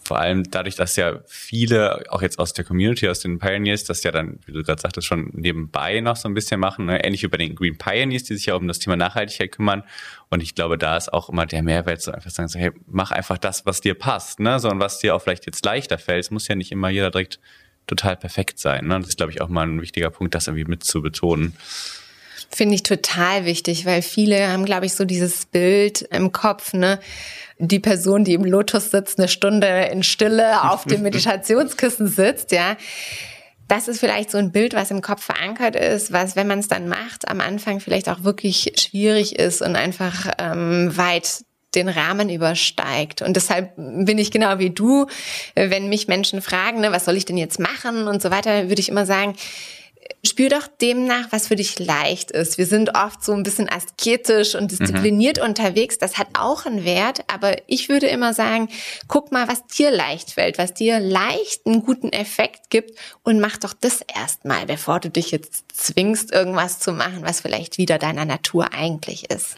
Vor 0.09 0.19
allem 0.19 0.51
dadurch, 0.51 0.75
dass 0.75 0.97
ja 0.97 1.21
viele, 1.27 2.03
auch 2.09 2.23
jetzt 2.23 2.39
aus 2.39 2.55
der 2.55 2.65
Community, 2.65 3.09
aus 3.09 3.21
den 3.21 3.39
Pioneers, 3.39 3.85
das 3.85 4.03
ja 4.03 4.11
dann, 4.11 4.41
wie 4.47 4.53
du 4.53 4.63
gerade 4.63 4.81
sagtest, 4.81 5.07
schon 5.07 5.31
nebenbei 5.35 6.01
noch 6.01 6.17
so 6.17 6.29
ein 6.29 6.35
bisschen 6.35 6.59
machen, 6.59 6.87
ne? 6.87 7.05
ähnlich 7.05 7.23
wie 7.23 7.29
bei 7.29 7.37
den 7.37 7.55
Green 7.55 7.77
Pioneers, 7.77 8.25
die 8.25 8.35
sich 8.35 8.47
ja 8.47 8.55
um 8.55 8.67
das 8.67 8.79
Thema 8.79 8.97
Nachhaltigkeit 8.97 9.53
kümmern. 9.53 9.85
Und 10.31 10.43
ich 10.43 10.55
glaube, 10.55 10.79
da 10.79 10.97
ist 10.97 11.13
auch 11.13 11.29
immer 11.29 11.45
der 11.45 11.63
Mehrwert, 11.63 12.01
so 12.01 12.11
einfach 12.11 12.31
sagen, 12.31 12.49
so, 12.49 12.59
hey, 12.59 12.73
mach 12.87 13.11
einfach 13.11 13.37
das, 13.37 13.67
was 13.67 13.83
dir 13.83 13.95
passt, 13.95 14.41
ne, 14.41 14.59
so 14.59 14.71
und 14.71 14.81
was 14.81 14.99
dir 14.99 15.15
auch 15.15 15.21
vielleicht 15.21 15.45
jetzt 15.45 15.63
leichter 15.63 15.99
fällt. 15.99 16.25
Es 16.25 16.31
muss 16.31 16.49
ja 16.49 16.55
nicht 16.55 16.73
immer 16.73 16.89
jeder 16.89 17.11
direkt 17.11 17.39
total 17.87 18.17
perfekt 18.17 18.59
sein. 18.59 18.87
Ne? 18.87 18.99
Das 18.99 19.11
ist, 19.11 19.19
glaube 19.19 19.33
ich, 19.33 19.43
auch 19.43 19.49
mal 19.49 19.67
ein 19.67 19.83
wichtiger 19.83 20.09
Punkt, 20.09 20.35
das 20.35 20.47
irgendwie 20.47 20.65
mit 20.65 20.85
zu 20.85 21.03
betonen. 21.03 21.55
Finde 22.51 22.75
ich 22.75 22.83
total 22.83 23.45
wichtig, 23.45 23.85
weil 23.85 24.01
viele 24.01 24.49
haben, 24.49 24.65
glaube 24.65 24.87
ich, 24.87 24.95
so 24.95 25.05
dieses 25.05 25.47
Bild 25.47 26.03
im 26.03 26.33
Kopf, 26.33 26.73
ne? 26.73 26.99
Die 27.59 27.81
Person, 27.81 28.25
die 28.25 28.35
im 28.35 28.45
Lotus 28.45 28.91
sitzt, 28.91 29.19
eine 29.19 29.29
Stunde 29.29 29.67
in 29.93 30.03
Stille 30.03 30.71
auf 30.71 30.85
dem 30.85 31.03
Meditationskissen 31.03 32.09
sitzt, 32.09 32.53
ja. 32.53 32.77
Das 33.69 33.87
ist 33.87 34.01
vielleicht 34.01 34.31
so 34.31 34.39
ein 34.39 34.51
Bild, 34.51 34.73
was 34.73 34.91
im 34.91 35.03
Kopf 35.03 35.25
verankert 35.25 35.77
ist, 35.77 36.11
was, 36.11 36.37
wenn 36.37 36.47
man 36.47 36.61
es 36.61 36.69
dann 36.69 36.89
macht, 36.89 37.29
am 37.29 37.43
Anfang 37.43 37.81
vielleicht 37.81 38.09
auch 38.09 38.25
wirklich 38.25 38.73
schwierig 38.79 39.39
ist 39.39 39.61
und 39.61 39.77
einfach 39.77 40.33
ähm, 40.39 40.97
weit 40.97 41.45
den 41.75 41.91
Rahmen 41.91 42.31
übersteigt. 42.31 43.21
Und 43.21 43.37
deshalb 43.37 43.75
bin 43.77 44.17
ich 44.17 44.31
genau 44.31 44.59
wie 44.59 44.71
du, 44.71 45.07
wenn 45.55 45.91
mich 45.91 46.09
Menschen 46.09 46.41
fragen, 46.41 46.81
ne, 46.81 46.93
was 46.93 47.05
soll 47.05 47.17
ich 47.17 47.27
denn 47.27 47.37
jetzt 47.37 47.61
machen 47.61 48.09
und 48.09 48.23
so 48.23 48.31
weiter, 48.31 48.69
würde 48.71 48.81
ich 48.81 48.89
immer 48.89 49.05
sagen, 49.05 49.35
spür 50.25 50.49
doch 50.49 50.67
demnach, 50.67 51.29
was 51.31 51.49
für 51.49 51.57
dich 51.57 51.79
leicht 51.79 52.31
ist. 52.31 52.59
Wir 52.59 52.67
sind 52.67 52.97
oft 52.97 53.25
so 53.25 53.33
ein 53.33 53.43
bisschen 53.43 53.69
asketisch 53.69 54.55
und 54.55 54.71
diszipliniert 54.71 55.39
mhm. 55.39 55.45
unterwegs. 55.45 55.99
Das 55.99 56.19
hat 56.19 56.29
auch 56.35 56.67
einen 56.67 56.85
Wert. 56.85 57.25
Aber 57.29 57.57
ich 57.67 57.89
würde 57.89 58.07
immer 58.07 58.35
sagen, 58.35 58.69
guck 59.07 59.33
mal, 59.33 59.49
was 59.49 59.67
dir 59.67 59.91
leicht 59.91 60.33
fällt, 60.33 60.59
was 60.59 60.75
dir 60.75 61.01
leicht 61.01 61.67
einen 61.67 61.85
guten 61.85 62.13
Effekt 62.13 62.71
gibt 62.71 62.99
und 63.23 63.41
mach 63.41 63.57
doch 63.57 63.73
das 63.73 64.01
erstmal, 64.15 64.67
bevor 64.67 65.01
du 65.01 65.11
dich 65.11 65.31
jetzt 65.31 65.65
zwingst, 65.73 66.33
irgendwas 66.33 66.79
zu 66.79 66.93
machen, 66.93 67.23
was 67.23 67.41
vielleicht 67.41 67.79
wieder 67.79 67.99
deiner 67.99 68.25
Natur 68.25 68.73
eigentlich 68.73 69.31
ist 69.31 69.57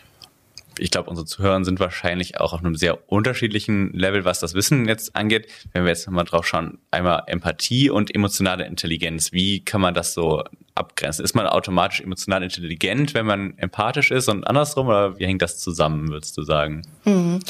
ich 0.80 0.90
glaube, 0.90 1.10
unsere 1.10 1.26
Zuhörer 1.26 1.62
sind 1.64 1.78
wahrscheinlich 1.78 2.40
auch 2.40 2.52
auf 2.52 2.60
einem 2.60 2.74
sehr 2.74 3.10
unterschiedlichen 3.10 3.92
Level, 3.92 4.24
was 4.24 4.40
das 4.40 4.54
Wissen 4.54 4.88
jetzt 4.88 5.14
angeht. 5.14 5.46
Wenn 5.72 5.84
wir 5.84 5.90
jetzt 5.90 6.06
nochmal 6.06 6.24
drauf 6.24 6.46
schauen, 6.46 6.78
einmal 6.90 7.22
Empathie 7.26 7.90
und 7.90 8.14
emotionale 8.14 8.66
Intelligenz. 8.66 9.32
Wie 9.32 9.64
kann 9.64 9.80
man 9.80 9.94
das 9.94 10.14
so 10.14 10.42
abgrenzen? 10.74 11.24
Ist 11.24 11.34
man 11.34 11.46
automatisch 11.46 12.00
emotional 12.00 12.42
intelligent, 12.42 13.14
wenn 13.14 13.26
man 13.26 13.58
empathisch 13.58 14.10
ist 14.10 14.28
und 14.28 14.46
andersrum? 14.46 14.88
Oder 14.88 15.18
wie 15.18 15.26
hängt 15.26 15.42
das 15.42 15.58
zusammen, 15.58 16.10
würdest 16.10 16.36
du 16.38 16.42
sagen? 16.42 16.82
Mhm. 17.04 17.40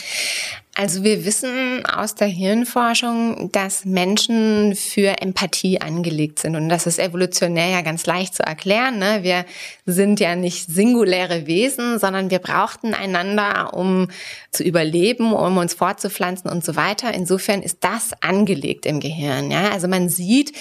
Also 0.80 1.04
wir 1.04 1.26
wissen 1.26 1.84
aus 1.84 2.14
der 2.14 2.28
Hirnforschung, 2.28 3.52
dass 3.52 3.84
Menschen 3.84 4.74
für 4.74 5.20
Empathie 5.20 5.78
angelegt 5.78 6.38
sind. 6.38 6.56
Und 6.56 6.70
das 6.70 6.86
ist 6.86 6.98
evolutionär 6.98 7.68
ja 7.68 7.82
ganz 7.82 8.06
leicht 8.06 8.34
zu 8.34 8.44
erklären. 8.44 8.98
Ne? 8.98 9.18
Wir 9.20 9.44
sind 9.84 10.20
ja 10.20 10.36
nicht 10.36 10.70
singuläre 10.70 11.46
Wesen, 11.46 11.98
sondern 11.98 12.30
wir 12.30 12.38
brauchten 12.38 12.94
einander, 12.94 13.74
um 13.74 14.08
zu 14.52 14.64
überleben, 14.64 15.34
um 15.34 15.58
uns 15.58 15.74
fortzupflanzen 15.74 16.50
und 16.50 16.64
so 16.64 16.76
weiter. 16.76 17.12
Insofern 17.12 17.60
ist 17.60 17.84
das 17.84 18.14
angelegt 18.22 18.86
im 18.86 19.00
Gehirn. 19.00 19.50
Ja? 19.50 19.72
Also 19.72 19.86
man 19.86 20.08
sieht, 20.08 20.56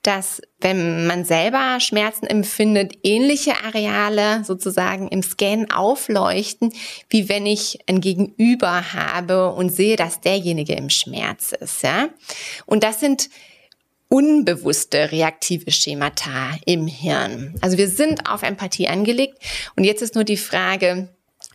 dass 0.00 0.40
wenn 0.60 1.06
man 1.06 1.24
selber 1.24 1.78
Schmerzen 1.80 2.26
empfindet, 2.26 2.98
ähnliche 3.04 3.52
Areale 3.64 4.42
sozusagen 4.44 5.08
im 5.08 5.22
Scan 5.22 5.66
aufleuchten, 5.72 6.72
wie 7.08 7.28
wenn 7.28 7.46
ich 7.46 7.78
ein 7.86 8.00
Gegenüber 8.00 8.92
habe 8.92 9.52
und 9.52 9.70
sehe, 9.70 9.96
dass 9.96 10.20
derjenige 10.20 10.74
im 10.74 10.90
Schmerz 10.90 11.52
ist. 11.52 11.82
Ja? 11.82 12.08
Und 12.66 12.82
das 12.82 12.98
sind 13.00 13.30
unbewusste 14.08 15.12
reaktive 15.12 15.70
Schemata 15.70 16.56
im 16.64 16.86
Hirn. 16.86 17.54
Also 17.60 17.76
wir 17.76 17.88
sind 17.88 18.28
auf 18.28 18.42
Empathie 18.42 18.88
angelegt 18.88 19.38
und 19.76 19.84
jetzt 19.84 20.02
ist 20.02 20.14
nur 20.14 20.24
die 20.24 20.38
Frage, 20.38 21.08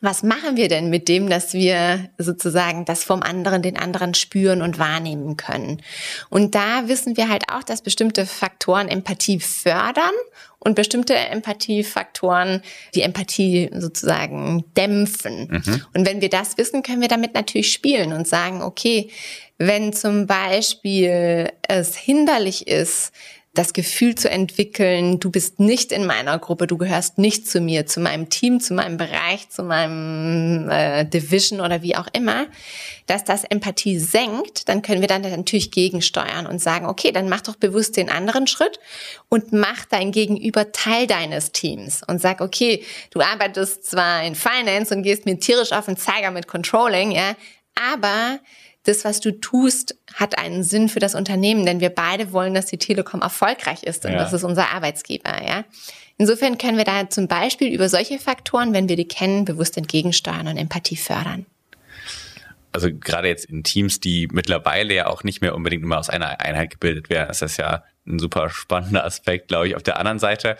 was 0.03 0.21
machen 0.21 0.57
wir 0.57 0.67
denn 0.67 0.89
mit 0.89 1.07
dem, 1.07 1.29
dass 1.29 1.53
wir 1.53 2.09
sozusagen 2.17 2.83
das 2.83 3.05
vom 3.05 3.23
anderen, 3.23 3.61
den 3.61 3.77
anderen 3.77 4.13
spüren 4.13 4.61
und 4.61 4.77
wahrnehmen 4.77 5.37
können? 5.37 5.81
Und 6.29 6.55
da 6.55 6.89
wissen 6.89 7.15
wir 7.15 7.29
halt 7.29 7.45
auch, 7.49 7.63
dass 7.63 7.81
bestimmte 7.81 8.25
Faktoren 8.25 8.89
Empathie 8.89 9.39
fördern 9.39 10.11
und 10.59 10.75
bestimmte 10.75 11.15
Empathiefaktoren 11.15 12.61
die 12.95 13.01
Empathie 13.01 13.69
sozusagen 13.73 14.65
dämpfen. 14.75 15.47
Mhm. 15.49 15.85
Und 15.93 16.05
wenn 16.05 16.19
wir 16.19 16.29
das 16.29 16.57
wissen, 16.57 16.83
können 16.83 16.99
wir 16.99 17.07
damit 17.07 17.33
natürlich 17.33 17.71
spielen 17.71 18.11
und 18.11 18.27
sagen, 18.27 18.61
okay, 18.61 19.09
wenn 19.57 19.93
zum 19.93 20.27
Beispiel 20.27 21.49
es 21.61 21.95
hinderlich 21.95 22.67
ist, 22.67 23.13
das 23.55 23.73
Gefühl 23.73 24.15
zu 24.15 24.31
entwickeln, 24.31 25.19
du 25.19 25.29
bist 25.29 25.59
nicht 25.59 25.91
in 25.91 26.07
meiner 26.07 26.39
Gruppe, 26.39 26.65
du 26.65 26.75
gehörst 26.75 27.19
nicht 27.19 27.47
zu 27.47 27.61
mir, 27.61 27.85
zu 27.85 27.99
meinem 27.99 28.29
Team, 28.29 28.59
zu 28.59 28.73
meinem 28.73 28.97
Bereich, 28.97 29.47
zu 29.49 29.61
meinem 29.61 30.67
äh, 30.71 31.05
Division 31.05 31.61
oder 31.61 31.83
wie 31.83 31.95
auch 31.95 32.07
immer, 32.13 32.47
dass 33.05 33.23
das 33.23 33.43
Empathie 33.43 33.99
senkt, 33.99 34.67
dann 34.69 34.81
können 34.81 35.01
wir 35.01 35.07
dann 35.07 35.21
natürlich 35.21 35.69
gegensteuern 35.69 36.47
und 36.47 36.59
sagen, 36.59 36.87
okay, 36.87 37.11
dann 37.11 37.29
mach 37.29 37.41
doch 37.41 37.55
bewusst 37.55 37.95
den 37.95 38.09
anderen 38.09 38.47
Schritt 38.47 38.79
und 39.29 39.53
mach 39.53 39.85
dein 39.85 40.11
Gegenüber 40.11 40.71
Teil 40.71 41.05
deines 41.05 41.51
Teams 41.51 42.01
und 42.07 42.19
sag, 42.19 42.41
okay, 42.41 42.83
du 43.11 43.21
arbeitest 43.21 43.85
zwar 43.85 44.23
in 44.23 44.33
Finance 44.33 44.95
und 44.95 45.03
gehst 45.03 45.27
mir 45.27 45.39
tierisch 45.39 45.73
auf 45.73 45.85
den 45.85 45.97
Zeiger 45.97 46.31
mit 46.31 46.47
Controlling, 46.47 47.11
ja, 47.11 47.35
aber 47.75 48.39
das, 48.83 49.05
was 49.05 49.19
du 49.21 49.31
tust, 49.31 49.95
hat 50.13 50.37
einen 50.37 50.63
Sinn 50.63 50.89
für 50.89 50.99
das 50.99 51.15
Unternehmen, 51.15 51.65
denn 51.65 51.79
wir 51.79 51.89
beide 51.89 52.33
wollen, 52.33 52.53
dass 52.53 52.65
die 52.65 52.77
Telekom 52.77 53.21
erfolgreich 53.21 53.83
ist 53.83 54.05
und 54.05 54.11
ja. 54.11 54.17
das 54.17 54.33
ist 54.33 54.43
unser 54.43 54.71
Arbeitsgeber, 54.71 55.43
ja. 55.45 55.63
Insofern 56.17 56.57
können 56.57 56.77
wir 56.77 56.83
da 56.83 57.09
zum 57.09 57.27
Beispiel 57.27 57.73
über 57.73 57.89
solche 57.89 58.19
Faktoren, 58.19 58.73
wenn 58.73 58.87
wir 58.87 58.95
die 58.95 59.07
kennen, 59.07 59.45
bewusst 59.45 59.77
entgegensteuern 59.77 60.47
und 60.47 60.57
Empathie 60.57 60.95
fördern. 60.95 61.45
Also 62.71 62.89
gerade 62.91 63.27
jetzt 63.27 63.45
in 63.45 63.63
Teams, 63.63 63.99
die 63.99 64.27
mittlerweile 64.31 64.93
ja 64.93 65.07
auch 65.07 65.23
nicht 65.23 65.41
mehr 65.41 65.55
unbedingt 65.55 65.83
immer 65.83 65.99
aus 65.99 66.09
einer 66.09 66.41
Einheit 66.41 66.71
gebildet 66.71 67.09
werden, 67.09 67.29
ist 67.29 67.41
das 67.41 67.57
ja 67.57 67.83
ein 68.05 68.19
super 68.19 68.49
spannender 68.49 69.05
Aspekt, 69.05 69.47
glaube 69.47 69.67
ich. 69.67 69.75
Auf 69.75 69.83
der 69.83 69.97
anderen 69.97 70.19
Seite, 70.19 70.57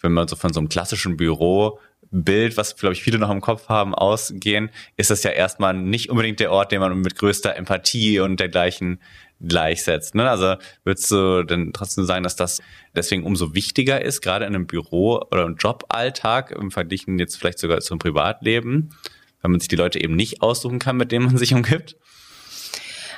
wenn 0.00 0.12
man 0.12 0.28
so 0.28 0.36
von 0.36 0.52
so 0.52 0.60
einem 0.60 0.68
klassischen 0.68 1.16
Büro 1.16 1.80
Bild, 2.10 2.56
was 2.56 2.76
glaube 2.76 2.94
ich 2.94 3.02
viele 3.02 3.18
noch 3.18 3.30
im 3.30 3.40
Kopf 3.40 3.68
haben, 3.68 3.94
ausgehen, 3.94 4.70
ist 4.96 5.10
das 5.10 5.22
ja 5.22 5.30
erstmal 5.30 5.74
nicht 5.74 6.10
unbedingt 6.10 6.40
der 6.40 6.52
Ort, 6.52 6.72
den 6.72 6.80
man 6.80 6.98
mit 7.00 7.16
größter 7.16 7.56
Empathie 7.56 8.20
und 8.20 8.40
dergleichen 8.40 9.00
gleichsetzt. 9.40 10.14
Ne? 10.14 10.28
Also 10.28 10.56
würdest 10.84 11.10
du 11.10 11.44
denn 11.44 11.72
trotzdem 11.72 12.04
sagen, 12.04 12.24
dass 12.24 12.36
das 12.36 12.60
deswegen 12.94 13.24
umso 13.24 13.54
wichtiger 13.54 14.02
ist, 14.02 14.20
gerade 14.20 14.46
in 14.46 14.54
einem 14.54 14.66
Büro 14.66 15.22
oder 15.30 15.44
im 15.44 15.56
Joballtag 15.56 16.50
im 16.50 16.70
Verglichen 16.70 17.18
jetzt 17.18 17.36
vielleicht 17.36 17.58
sogar 17.58 17.80
zum 17.80 17.98
Privatleben, 17.98 18.90
wenn 19.42 19.50
man 19.52 19.60
sich 19.60 19.68
die 19.68 19.76
Leute 19.76 20.02
eben 20.02 20.16
nicht 20.16 20.42
aussuchen 20.42 20.78
kann, 20.78 20.96
mit 20.96 21.12
denen 21.12 21.26
man 21.26 21.36
sich 21.36 21.54
umgibt? 21.54 21.96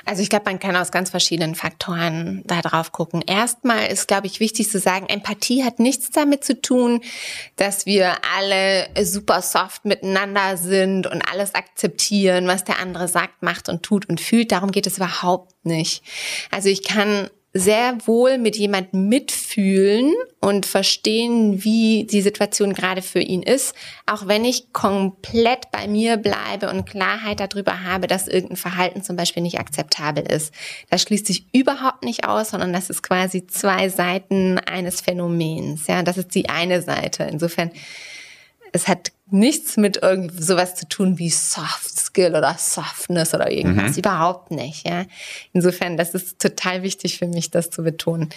Also 0.05 0.21
ich 0.21 0.29
glaube, 0.29 0.45
man 0.45 0.59
kann 0.59 0.75
aus 0.75 0.91
ganz 0.91 1.09
verschiedenen 1.09 1.55
Faktoren 1.55 2.43
da 2.45 2.61
drauf 2.61 2.91
gucken. 2.91 3.21
Erstmal 3.25 3.87
ist, 3.87 4.07
glaube 4.07 4.27
ich, 4.27 4.39
wichtig 4.39 4.69
zu 4.69 4.79
sagen, 4.79 5.07
Empathie 5.07 5.63
hat 5.63 5.79
nichts 5.79 6.09
damit 6.09 6.43
zu 6.43 6.59
tun, 6.61 7.01
dass 7.55 7.85
wir 7.85 8.15
alle 8.37 8.87
super 9.05 9.41
soft 9.41 9.85
miteinander 9.85 10.57
sind 10.57 11.07
und 11.07 11.21
alles 11.21 11.55
akzeptieren, 11.55 12.47
was 12.47 12.63
der 12.63 12.79
andere 12.79 13.07
sagt, 13.07 13.43
macht 13.43 13.69
und 13.69 13.83
tut 13.83 14.09
und 14.09 14.19
fühlt. 14.21 14.51
Darum 14.51 14.71
geht 14.71 14.87
es 14.87 14.97
überhaupt 14.97 15.65
nicht. 15.65 16.03
Also 16.49 16.69
ich 16.69 16.83
kann 16.83 17.29
sehr 17.53 17.97
wohl 18.05 18.37
mit 18.37 18.55
jemandem 18.55 19.09
mitfühlen 19.09 20.13
und 20.39 20.65
verstehen, 20.65 21.63
wie 21.63 22.07
die 22.09 22.21
Situation 22.21 22.73
gerade 22.73 23.01
für 23.01 23.19
ihn 23.19 23.43
ist, 23.43 23.75
auch 24.05 24.27
wenn 24.27 24.45
ich 24.45 24.71
komplett 24.71 25.69
bei 25.69 25.87
mir 25.87 26.15
bleibe 26.15 26.69
und 26.69 26.85
Klarheit 26.85 27.41
darüber 27.41 27.83
habe, 27.83 28.07
dass 28.07 28.29
irgendein 28.29 28.55
Verhalten 28.55 29.03
zum 29.03 29.17
Beispiel 29.17 29.43
nicht 29.43 29.59
akzeptabel 29.59 30.23
ist. 30.23 30.53
Das 30.89 31.01
schließt 31.01 31.27
sich 31.27 31.45
überhaupt 31.53 32.03
nicht 32.05 32.25
aus, 32.25 32.51
sondern 32.51 32.71
das 32.71 32.89
ist 32.89 33.03
quasi 33.03 33.45
zwei 33.47 33.89
Seiten 33.89 34.57
eines 34.57 35.01
Phänomens. 35.01 35.87
Ja, 35.87 36.03
das 36.03 36.17
ist 36.17 36.33
die 36.33 36.47
eine 36.47 36.81
Seite. 36.81 37.27
Insofern 37.29 37.71
es 38.71 38.87
hat 38.87 39.11
nichts 39.31 39.77
mit 39.77 39.97
irgend 39.97 40.43
sowas 40.43 40.75
zu 40.75 40.87
tun 40.87 41.17
wie 41.17 41.29
Soft 41.29 41.99
Skill 41.99 42.35
oder 42.35 42.55
Softness 42.57 43.33
oder 43.33 43.51
irgendwas. 43.51 43.91
Mhm. 43.91 43.99
Überhaupt 43.99 44.51
nicht. 44.51 44.87
Ja. 44.87 45.05
Insofern, 45.53 45.97
das 45.97 46.13
ist 46.13 46.39
total 46.39 46.83
wichtig 46.83 47.17
für 47.17 47.27
mich, 47.27 47.51
das 47.51 47.69
zu 47.69 47.83
betonen. 47.83 48.29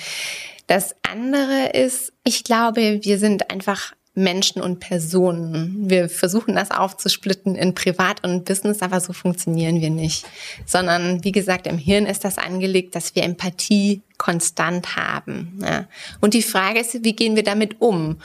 Das 0.66 0.94
andere 1.02 1.70
ist, 1.74 2.12
ich 2.24 2.44
glaube, 2.44 3.00
wir 3.02 3.18
sind 3.18 3.50
einfach 3.50 3.92
Menschen 4.14 4.62
und 4.62 4.78
Personen. 4.78 5.90
Wir 5.90 6.08
versuchen 6.08 6.54
das 6.54 6.70
aufzusplitten 6.70 7.56
in 7.56 7.74
Privat 7.74 8.22
und 8.22 8.44
Business, 8.44 8.80
aber 8.80 9.00
so 9.00 9.12
funktionieren 9.12 9.80
wir 9.80 9.90
nicht. 9.90 10.24
Sondern, 10.66 11.24
wie 11.24 11.32
gesagt, 11.32 11.66
im 11.66 11.78
Hirn 11.78 12.06
ist 12.06 12.24
das 12.24 12.38
angelegt, 12.38 12.94
dass 12.94 13.16
wir 13.16 13.24
Empathie 13.24 14.02
konstant 14.16 14.94
haben. 14.96 15.58
Ja. 15.62 15.86
Und 16.20 16.34
die 16.34 16.42
Frage 16.42 16.78
ist, 16.78 17.02
wie 17.02 17.16
gehen 17.16 17.34
wir 17.34 17.42
damit 17.42 17.80
um? 17.80 18.18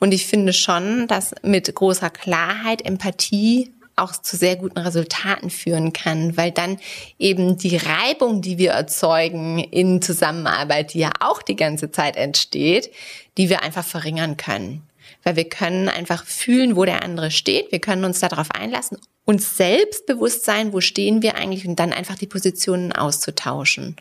Und 0.00 0.12
ich 0.12 0.26
finde 0.26 0.52
schon, 0.52 1.06
dass 1.06 1.32
mit 1.42 1.72
großer 1.72 2.10
Klarheit 2.10 2.84
Empathie 2.84 3.72
auch 3.94 4.12
zu 4.12 4.36
sehr 4.36 4.56
guten 4.56 4.78
Resultaten 4.78 5.48
führen 5.48 5.92
kann, 5.92 6.36
weil 6.36 6.50
dann 6.50 6.78
eben 7.18 7.56
die 7.56 7.76
Reibung, 7.76 8.42
die 8.42 8.58
wir 8.58 8.72
erzeugen 8.72 9.58
in 9.58 10.02
Zusammenarbeit, 10.02 10.92
die 10.92 10.98
ja 10.98 11.12
auch 11.20 11.40
die 11.40 11.56
ganze 11.56 11.90
Zeit 11.90 12.16
entsteht, 12.16 12.90
die 13.38 13.48
wir 13.48 13.62
einfach 13.62 13.84
verringern 13.84 14.36
können 14.36 14.82
weil 15.26 15.34
wir 15.34 15.48
können 15.48 15.88
einfach 15.88 16.24
fühlen, 16.24 16.76
wo 16.76 16.84
der 16.84 17.02
andere 17.02 17.32
steht. 17.32 17.72
Wir 17.72 17.80
können 17.80 18.04
uns 18.04 18.20
darauf 18.20 18.52
einlassen, 18.52 18.98
uns 19.24 19.56
selbst 19.56 20.06
bewusst 20.06 20.44
sein, 20.44 20.72
wo 20.72 20.80
stehen 20.80 21.20
wir 21.20 21.34
eigentlich 21.34 21.66
und 21.66 21.80
dann 21.80 21.92
einfach 21.92 22.14
die 22.14 22.28
Positionen 22.28 22.92
auszutauschen. 22.92 23.96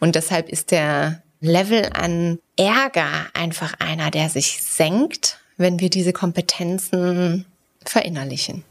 Und 0.00 0.14
deshalb 0.14 0.48
ist 0.48 0.70
der 0.70 1.22
Level 1.40 1.90
an 1.92 2.38
Ärger 2.56 3.26
einfach 3.34 3.74
einer, 3.80 4.10
der 4.10 4.30
sich 4.30 4.62
senkt, 4.62 5.40
wenn 5.58 5.78
wir 5.78 5.90
diese 5.90 6.14
Kompetenzen 6.14 7.44
verinnerlichen. 7.84 8.64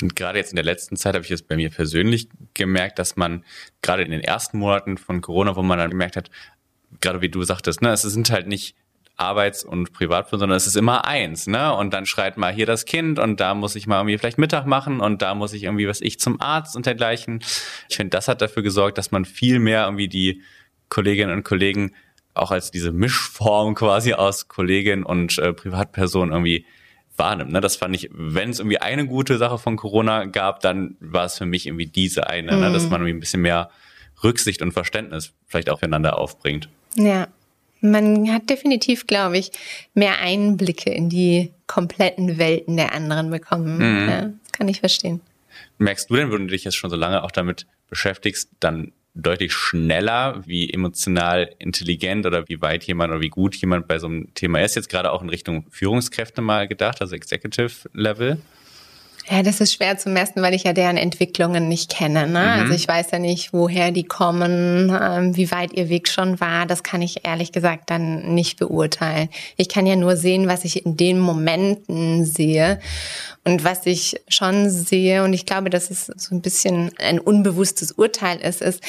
Und 0.00 0.14
gerade 0.14 0.38
jetzt 0.38 0.52
in 0.52 0.56
der 0.56 0.64
letzten 0.64 0.96
Zeit 0.96 1.16
habe 1.16 1.24
ich 1.24 1.32
es 1.32 1.42
bei 1.42 1.56
mir 1.56 1.70
persönlich 1.70 2.28
gemerkt, 2.54 3.00
dass 3.00 3.16
man 3.16 3.44
gerade 3.82 4.04
in 4.04 4.12
den 4.12 4.20
ersten 4.20 4.58
Monaten 4.58 4.98
von 4.98 5.20
Corona, 5.20 5.56
wo 5.56 5.62
man 5.62 5.78
dann 5.78 5.90
gemerkt 5.90 6.14
hat, 6.14 6.30
gerade 7.00 7.22
wie 7.22 7.28
du 7.28 7.42
sagtest, 7.42 7.82
ne, 7.82 7.90
es 7.90 8.02
sind 8.02 8.30
halt 8.30 8.46
nicht 8.46 8.76
Arbeits- 9.16 9.64
und 9.64 9.92
Privatperson, 9.92 10.40
sondern 10.40 10.56
es 10.56 10.66
ist 10.66 10.76
immer 10.76 11.06
eins, 11.06 11.46
ne? 11.46 11.74
Und 11.74 11.94
dann 11.94 12.04
schreit 12.04 12.36
mal 12.36 12.52
hier 12.52 12.66
das 12.66 12.84
Kind 12.84 13.18
und 13.18 13.40
da 13.40 13.54
muss 13.54 13.74
ich 13.74 13.86
mal 13.86 13.98
irgendwie 13.98 14.18
vielleicht 14.18 14.38
Mittag 14.38 14.66
machen 14.66 15.00
und 15.00 15.22
da 15.22 15.34
muss 15.34 15.54
ich 15.54 15.64
irgendwie 15.64 15.88
was 15.88 16.00
ich 16.00 16.20
zum 16.20 16.40
Arzt 16.40 16.76
und 16.76 16.86
dergleichen. 16.86 17.42
Ich 17.88 17.96
finde, 17.96 18.10
das 18.10 18.28
hat 18.28 18.42
dafür 18.42 18.62
gesorgt, 18.62 18.98
dass 18.98 19.12
man 19.12 19.24
viel 19.24 19.58
mehr 19.58 19.84
irgendwie 19.84 20.08
die 20.08 20.42
Kolleginnen 20.88 21.32
und 21.32 21.44
Kollegen 21.44 21.92
auch 22.34 22.50
als 22.50 22.70
diese 22.70 22.92
Mischform 22.92 23.74
quasi 23.74 24.12
aus 24.12 24.48
Kollegin 24.48 25.02
und 25.02 25.38
äh, 25.38 25.54
Privatperson 25.54 26.32
irgendwie 26.32 26.66
wahrnimmt. 27.16 27.52
Ne? 27.52 27.60
Das 27.60 27.76
fand 27.76 27.96
ich, 27.96 28.10
wenn 28.12 28.50
es 28.50 28.58
irgendwie 28.58 28.78
eine 28.78 29.06
gute 29.06 29.38
Sache 29.38 29.58
von 29.58 29.76
Corona 29.76 30.26
gab, 30.26 30.60
dann 30.60 30.96
war 31.00 31.24
es 31.24 31.38
für 31.38 31.46
mich 31.46 31.66
irgendwie 31.66 31.86
diese 31.86 32.28
eine, 32.28 32.52
mhm. 32.52 32.60
ne? 32.60 32.72
dass 32.72 32.84
mhm. 32.84 32.90
man 32.90 33.00
irgendwie 33.00 33.16
ein 33.16 33.20
bisschen 33.20 33.42
mehr 33.42 33.70
Rücksicht 34.22 34.62
und 34.62 34.72
Verständnis 34.72 35.32
vielleicht 35.46 35.70
auch 35.70 35.78
füreinander 35.78 36.18
aufbringt. 36.18 36.68
Ja, 36.94 37.28
man 37.80 38.32
hat 38.32 38.48
definitiv, 38.50 39.06
glaube 39.06 39.38
ich, 39.38 39.50
mehr 39.94 40.20
Einblicke 40.20 40.90
in 40.90 41.08
die 41.08 41.52
kompletten 41.66 42.38
Welten 42.38 42.76
der 42.76 42.92
anderen 42.92 43.30
bekommen. 43.30 43.78
Mhm. 43.78 44.08
Ja, 44.08 44.30
kann 44.52 44.68
ich 44.68 44.80
verstehen. 44.80 45.20
Merkst 45.78 46.10
du 46.10 46.16
denn, 46.16 46.30
wenn 46.30 46.46
du 46.46 46.52
dich 46.52 46.64
jetzt 46.64 46.76
schon 46.76 46.90
so 46.90 46.96
lange 46.96 47.22
auch 47.22 47.30
damit 47.30 47.66
beschäftigst, 47.88 48.50
dann 48.60 48.92
deutlich 49.14 49.52
schneller, 49.54 50.42
wie 50.46 50.70
emotional 50.70 51.50
intelligent 51.58 52.26
oder 52.26 52.48
wie 52.48 52.60
weit 52.60 52.84
jemand 52.84 53.10
oder 53.12 53.20
wie 53.22 53.30
gut 53.30 53.56
jemand 53.56 53.88
bei 53.88 53.98
so 53.98 54.06
einem 54.06 54.32
Thema 54.34 54.60
ist, 54.60 54.76
jetzt 54.76 54.90
gerade 54.90 55.10
auch 55.10 55.22
in 55.22 55.30
Richtung 55.30 55.64
Führungskräfte 55.70 56.42
mal 56.42 56.68
gedacht, 56.68 57.00
also 57.00 57.14
Executive 57.14 57.88
Level? 57.94 58.38
Ja, 59.28 59.42
das 59.42 59.60
ist 59.60 59.74
schwer 59.74 59.98
zu 59.98 60.08
messen, 60.08 60.40
weil 60.40 60.54
ich 60.54 60.62
ja 60.62 60.72
deren 60.72 60.96
Entwicklungen 60.96 61.68
nicht 61.68 61.90
kenne. 61.90 62.28
Ne? 62.28 62.38
Mhm. 62.38 62.60
Also 62.60 62.74
ich 62.74 62.86
weiß 62.86 63.10
ja 63.10 63.18
nicht, 63.18 63.52
woher 63.52 63.90
die 63.90 64.04
kommen, 64.04 64.96
ähm, 65.00 65.36
wie 65.36 65.50
weit 65.50 65.72
ihr 65.72 65.88
Weg 65.88 66.08
schon 66.08 66.38
war. 66.38 66.64
Das 66.64 66.84
kann 66.84 67.02
ich 67.02 67.26
ehrlich 67.26 67.50
gesagt 67.50 67.90
dann 67.90 68.34
nicht 68.34 68.56
beurteilen. 68.58 69.28
Ich 69.56 69.68
kann 69.68 69.84
ja 69.84 69.96
nur 69.96 70.16
sehen, 70.16 70.46
was 70.46 70.64
ich 70.64 70.86
in 70.86 70.96
den 70.96 71.18
Momenten 71.18 72.24
sehe. 72.24 72.78
Und 73.42 73.62
was 73.62 73.86
ich 73.86 74.20
schon 74.28 74.70
sehe, 74.70 75.22
und 75.22 75.32
ich 75.32 75.46
glaube, 75.46 75.70
dass 75.70 75.90
es 75.90 76.06
so 76.06 76.34
ein 76.34 76.40
bisschen 76.40 76.90
ein 76.98 77.20
unbewusstes 77.20 77.92
Urteil 77.92 78.38
ist, 78.40 78.60
ist, 78.60 78.82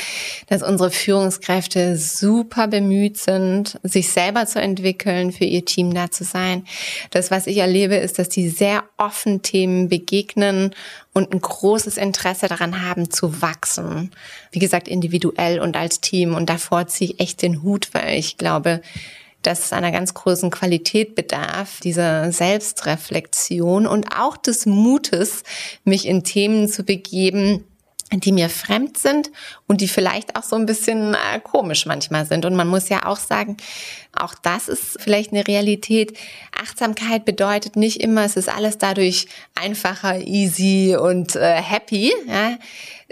dass 0.47 0.63
unsere 0.63 0.89
Führungskräfte 0.89 1.95
super 1.95 2.67
bemüht 2.67 3.17
sind, 3.17 3.79
sich 3.83 4.09
selber 4.09 4.47
zu 4.47 4.59
entwickeln, 4.59 5.31
für 5.31 5.45
ihr 5.45 5.63
Team 5.63 5.93
da 5.93 6.09
zu 6.09 6.23
sein. 6.23 6.65
Das, 7.11 7.29
was 7.29 7.45
ich 7.45 7.57
erlebe, 7.57 7.95
ist, 7.95 8.17
dass 8.17 8.29
die 8.29 8.49
sehr 8.49 8.83
offen 8.97 9.43
Themen 9.43 9.89
begegnen 9.89 10.26
und 10.35 11.33
ein 11.33 11.41
großes 11.41 11.97
Interesse 11.97 12.47
daran 12.47 12.81
haben 12.81 13.09
zu 13.09 13.41
wachsen. 13.41 14.11
Wie 14.51 14.59
gesagt, 14.59 14.87
individuell 14.87 15.59
und 15.59 15.77
als 15.77 16.01
Team. 16.01 16.35
Und 16.35 16.49
davor 16.49 16.87
ziehe 16.87 17.11
ich 17.11 17.19
echt 17.19 17.41
den 17.41 17.63
Hut, 17.63 17.89
weil 17.93 18.17
ich 18.17 18.37
glaube, 18.37 18.81
dass 19.41 19.65
es 19.65 19.73
einer 19.73 19.91
ganz 19.91 20.13
großen 20.13 20.49
Qualität 20.49 21.15
bedarf, 21.15 21.79
dieser 21.79 22.31
Selbstreflexion 22.31 23.87
und 23.87 24.07
auch 24.17 24.35
des 24.35 24.65
Mutes, 24.65 25.43
mich 25.83 26.05
in 26.05 26.23
Themen 26.23 26.67
zu 26.67 26.83
begeben, 26.83 27.63
die 28.11 28.31
mir 28.31 28.49
fremd 28.49 28.97
sind 28.97 29.31
und 29.67 29.81
die 29.81 29.87
vielleicht 29.87 30.35
auch 30.37 30.43
so 30.43 30.55
ein 30.55 30.65
bisschen 30.65 31.13
äh, 31.13 31.39
komisch 31.41 31.85
manchmal 31.85 32.25
sind. 32.25 32.45
Und 32.45 32.55
man 32.55 32.67
muss 32.67 32.87
ja 32.87 33.05
auch 33.05 33.17
sagen, 33.17 33.57
auch 34.13 34.33
das 34.35 34.69
ist 34.69 34.97
vielleicht 35.01 35.33
eine 35.33 35.45
Realität. 35.45 36.17
Achtsamkeit 36.57 37.25
bedeutet 37.25 37.75
nicht 37.75 37.99
immer, 38.01 38.23
es 38.23 38.37
ist 38.37 38.49
alles 38.49 38.77
dadurch 38.77 39.27
einfacher, 39.55 40.19
easy 40.19 40.95
und 40.99 41.35
äh, 41.35 41.61
happy. 41.61 42.13
Ja? 42.27 42.57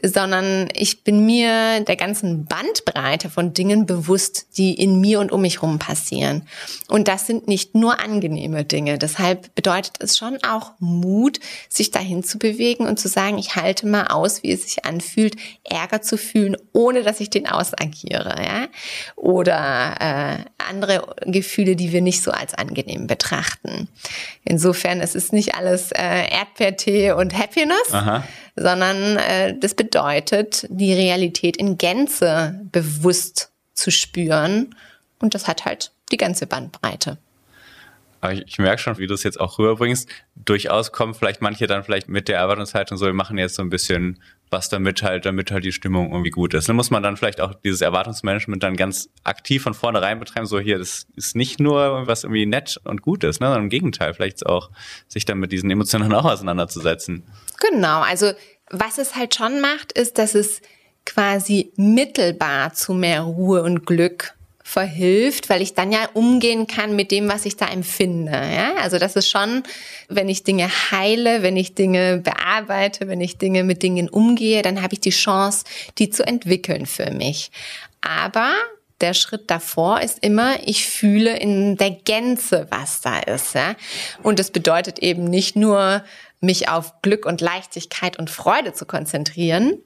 Sondern 0.03 0.67
ich 0.73 1.03
bin 1.03 1.25
mir 1.25 1.81
der 1.81 1.95
ganzen 1.95 2.45
Bandbreite 2.45 3.29
von 3.29 3.53
Dingen 3.53 3.85
bewusst, 3.85 4.57
die 4.57 4.73
in 4.73 4.99
mir 4.99 5.19
und 5.19 5.31
um 5.31 5.41
mich 5.41 5.61
herum 5.61 5.79
passieren. 5.79 6.47
Und 6.89 7.07
das 7.07 7.27
sind 7.27 7.47
nicht 7.47 7.75
nur 7.75 7.99
angenehme 7.99 8.65
Dinge. 8.65 8.97
Deshalb 8.97 9.53
bedeutet 9.55 9.95
es 9.99 10.17
schon 10.17 10.37
auch 10.43 10.73
Mut, 10.79 11.39
sich 11.69 11.91
dahin 11.91 12.23
zu 12.23 12.37
bewegen 12.37 12.85
und 12.85 12.99
zu 12.99 13.07
sagen, 13.07 13.37
ich 13.37 13.55
halte 13.55 13.87
mal 13.87 14.07
aus, 14.07 14.43
wie 14.43 14.51
es 14.51 14.63
sich 14.63 14.85
anfühlt, 14.85 15.35
Ärger 15.63 16.01
zu 16.01 16.17
fühlen, 16.17 16.57
ohne 16.73 17.03
dass 17.03 17.19
ich 17.19 17.29
den 17.29 17.47
ausagiere. 17.47 18.35
Ja? 18.43 18.67
Oder 19.15 19.95
äh, 19.99 20.37
andere 20.69 21.15
Gefühle, 21.25 21.75
die 21.75 21.91
wir 21.91 22.01
nicht 22.01 22.21
so 22.21 22.31
als 22.31 22.53
angenehm 22.53 23.07
betrachten. 23.07 23.87
Insofern 24.43 24.99
es 24.99 25.15
ist 25.15 25.31
nicht 25.31 25.55
alles 25.55 25.91
äh, 25.91 26.29
Erdbeertee 26.29 27.13
und 27.13 27.37
Happiness. 27.37 27.91
Aha 27.91 28.23
sondern 28.55 29.17
äh, 29.17 29.57
das 29.57 29.73
bedeutet, 29.73 30.65
die 30.69 30.93
Realität 30.93 31.57
in 31.57 31.77
Gänze 31.77 32.59
bewusst 32.71 33.51
zu 33.73 33.91
spüren. 33.91 34.75
Und 35.19 35.33
das 35.35 35.47
hat 35.47 35.65
halt 35.65 35.91
die 36.11 36.17
ganze 36.17 36.47
Bandbreite. 36.47 37.17
Aber 38.21 38.33
ich, 38.33 38.43
ich 38.47 38.57
merke 38.59 38.81
schon, 38.81 38.97
wie 38.97 39.07
du 39.07 39.13
es 39.13 39.23
jetzt 39.23 39.39
auch 39.39 39.59
rüberbringst. 39.59 40.09
Durchaus 40.35 40.91
kommen 40.91 41.13
vielleicht 41.13 41.41
manche 41.41 41.67
dann 41.67 41.83
vielleicht 41.83 42.09
mit 42.09 42.27
der 42.27 42.37
Erwartungshaltung 42.37 42.97
so, 42.97 43.05
wir 43.05 43.13
machen 43.13 43.37
jetzt 43.37 43.55
so 43.55 43.61
ein 43.61 43.69
bisschen 43.69 44.19
was 44.51 44.69
damit 44.69 45.03
halt, 45.03 45.25
damit 45.25 45.51
halt 45.51 45.65
die 45.65 45.71
Stimmung 45.71 46.11
irgendwie 46.11 46.29
gut 46.29 46.53
ist. 46.53 46.69
Dann 46.69 46.75
muss 46.75 46.91
man 46.91 47.03
dann 47.03 47.17
vielleicht 47.17 47.41
auch 47.41 47.53
dieses 47.63 47.81
Erwartungsmanagement 47.81 48.61
dann 48.63 48.75
ganz 48.75 49.09
aktiv 49.23 49.63
von 49.63 49.73
vornherein 49.73 50.19
betreiben, 50.19 50.45
so 50.45 50.59
hier, 50.59 50.77
das 50.77 51.07
ist 51.15 51.35
nicht 51.35 51.59
nur 51.59 52.07
was 52.07 52.23
irgendwie 52.23 52.45
nett 52.45 52.79
und 52.83 53.01
gut 53.01 53.23
ist, 53.23 53.41
ne, 53.41 53.47
sondern 53.47 53.63
im 53.63 53.69
Gegenteil, 53.69 54.13
vielleicht 54.13 54.45
auch 54.45 54.69
sich 55.07 55.25
dann 55.25 55.39
mit 55.39 55.51
diesen 55.51 55.69
Emotionen 55.71 56.13
auch 56.13 56.25
auseinanderzusetzen. 56.25 57.23
Genau, 57.59 58.01
also 58.01 58.31
was 58.69 58.97
es 58.97 59.15
halt 59.15 59.35
schon 59.35 59.61
macht, 59.61 59.91
ist, 59.91 60.17
dass 60.17 60.35
es 60.35 60.61
quasi 61.05 61.71
mittelbar 61.75 62.73
zu 62.73 62.93
mehr 62.93 63.21
Ruhe 63.21 63.61
und 63.61 63.85
Glück 63.85 64.33
verhilft, 64.67 65.47
weil 65.49 65.61
ich 65.61 65.75
dann 65.75 65.91
ja 65.91 66.09
umgehen 66.15 66.65
kann 66.65 66.95
mit 66.95 67.11
dem, 67.11 67.29
was 67.29 67.45
ich 67.45 67.55
da 67.55 67.67
empfinde. 67.67 68.31
Ja? 68.31 68.73
Also 68.81 68.97
das 68.97 69.15
ist 69.15 69.29
schon, 69.29 69.61
wenn 70.09 70.27
ich 70.27 70.43
Dinge 70.43 70.67
heile, 70.91 71.43
wenn 71.43 71.55
ich 71.55 71.75
Dinge 71.75 72.17
bearbeite, 72.17 73.07
wenn 73.07 73.21
ich 73.21 73.37
Dinge 73.37 73.63
mit 73.63 73.83
Dingen 73.83 74.09
umgehe, 74.09 74.63
dann 74.63 74.81
habe 74.81 74.95
ich 74.95 75.01
die 75.01 75.11
Chance, 75.11 75.65
die 75.99 76.09
zu 76.09 76.25
entwickeln 76.25 76.87
für 76.87 77.11
mich. 77.11 77.51
Aber 78.01 78.53
der 79.01 79.13
Schritt 79.13 79.51
davor 79.51 80.01
ist 80.01 80.17
immer, 80.23 80.55
ich 80.65 80.87
fühle 80.87 81.37
in 81.37 81.77
der 81.77 81.91
Gänze, 81.91 82.65
was 82.71 83.01
da 83.01 83.19
ist. 83.19 83.53
Ja? 83.53 83.75
Und 84.23 84.39
das 84.39 84.49
bedeutet 84.49 84.97
eben 84.97 85.25
nicht 85.25 85.55
nur, 85.55 86.03
mich 86.41 86.69
auf 86.69 87.01
Glück 87.03 87.25
und 87.25 87.39
Leichtigkeit 87.39 88.17
und 88.17 88.29
Freude 88.31 88.73
zu 88.73 88.85
konzentrieren, 88.85 89.77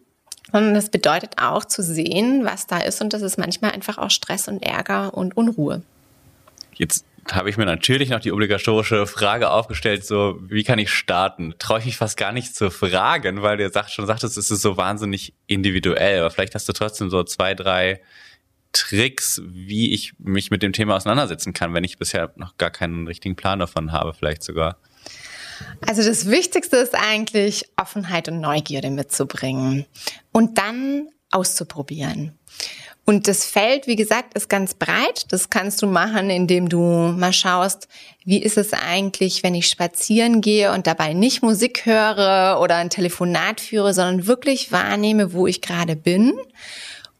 sondern 0.52 0.74
das 0.74 0.90
bedeutet 0.90 1.34
auch 1.42 1.66
zu 1.66 1.84
sehen, 1.84 2.46
was 2.46 2.68
da 2.68 2.80
ist. 2.80 3.02
Und 3.02 3.14
das 3.14 3.22
ist 3.22 3.38
manchmal 3.38 3.72
einfach 3.72 3.98
auch 3.98 4.12
Stress 4.12 4.48
und 4.48 4.64
Ärger 4.64 5.14
und 5.14 5.36
Unruhe. 5.38 5.82
Jetzt 6.74 7.06
habe 7.32 7.50
ich 7.50 7.58
mir 7.58 7.66
natürlich 7.66 8.10
noch 8.10 8.20
die 8.20 8.32
obligatorische 8.32 9.06
Frage 9.06 9.52
aufgestellt, 9.52 10.06
so 10.06 10.40
wie 10.42 10.64
kann 10.64 10.80
ich 10.80 10.92
starten? 10.92 11.54
Traue 11.60 11.80
ich 11.80 11.86
mich 11.86 11.98
fast 11.98 12.18
gar 12.18 12.32
nicht 12.32 12.56
zu 12.56 12.72
fragen, 12.72 13.42
weil 13.42 13.58
du 13.58 13.70
sagt, 13.70 13.92
schon 13.92 14.08
sagtest, 14.08 14.38
es 14.38 14.50
ist 14.50 14.62
so 14.62 14.78
wahnsinnig 14.78 15.34
individuell. 15.48 16.20
Aber 16.20 16.32
vielleicht 16.32 16.56
hast 16.56 16.68
du 16.68 16.74
trotzdem 16.74 17.10
so 17.10 17.24
zwei, 17.24 17.54
drei 17.54 18.02
Tricks, 18.72 19.42
wie 19.46 19.94
ich 19.94 20.14
mich 20.20 20.52
mit 20.52 20.62
dem 20.62 20.74
Thema 20.74 20.96
auseinandersetzen 20.96 21.54
kann, 21.54 21.74
wenn 21.74 21.84
ich 21.84 21.98
bisher 21.98 22.32
noch 22.36 22.58
gar 22.58 22.70
keinen 22.70 23.08
richtigen 23.08 23.36
Plan 23.36 23.60
davon 23.60 23.92
habe, 23.92 24.14
vielleicht 24.14 24.44
sogar. 24.44 24.78
Also 25.86 26.04
das 26.04 26.30
Wichtigste 26.30 26.78
ist 26.78 26.96
eigentlich 26.96 27.66
Offenheit 27.78 28.28
und 28.28 28.40
Neugierde 28.40 28.90
mitzubringen 28.90 29.86
und 30.32 30.58
dann 30.58 31.10
auszuprobieren. 31.32 32.38
Und 33.06 33.28
das 33.28 33.44
Feld, 33.44 33.88
wie 33.88 33.96
gesagt, 33.96 34.36
ist 34.36 34.50
ganz 34.50 34.76
breit. 34.76 35.26
Das 35.30 35.50
kannst 35.50 35.82
du 35.82 35.88
machen, 35.88 36.30
indem 36.30 36.70
du 36.70 36.80
mal 36.80 37.34
schaust, 37.34 37.88
wie 38.24 38.40
ist 38.40 38.56
es 38.56 38.72
eigentlich, 38.72 39.42
wenn 39.42 39.56
ich 39.56 39.68
spazieren 39.68 40.42
gehe 40.42 40.72
und 40.72 40.86
dabei 40.86 41.14
nicht 41.14 41.42
Musik 41.42 41.88
höre 41.88 42.60
oder 42.62 42.76
ein 42.76 42.92
Telefonat 42.92 43.62
führe, 43.62 43.96
sondern 43.96 44.28
wirklich 44.28 44.72
wahrnehme, 44.72 45.34
wo 45.34 45.48
ich 45.48 45.62
gerade 45.62 45.96
bin 45.96 46.34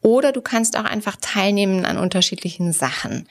oder 0.02 0.32
du 0.32 0.40
kannst 0.40 0.78
auch 0.78 0.84
einfach 0.84 1.16
teilnehmen 1.20 1.84
an 1.84 1.98
unterschiedlichen 1.98 2.72
Sachen. 2.72 3.28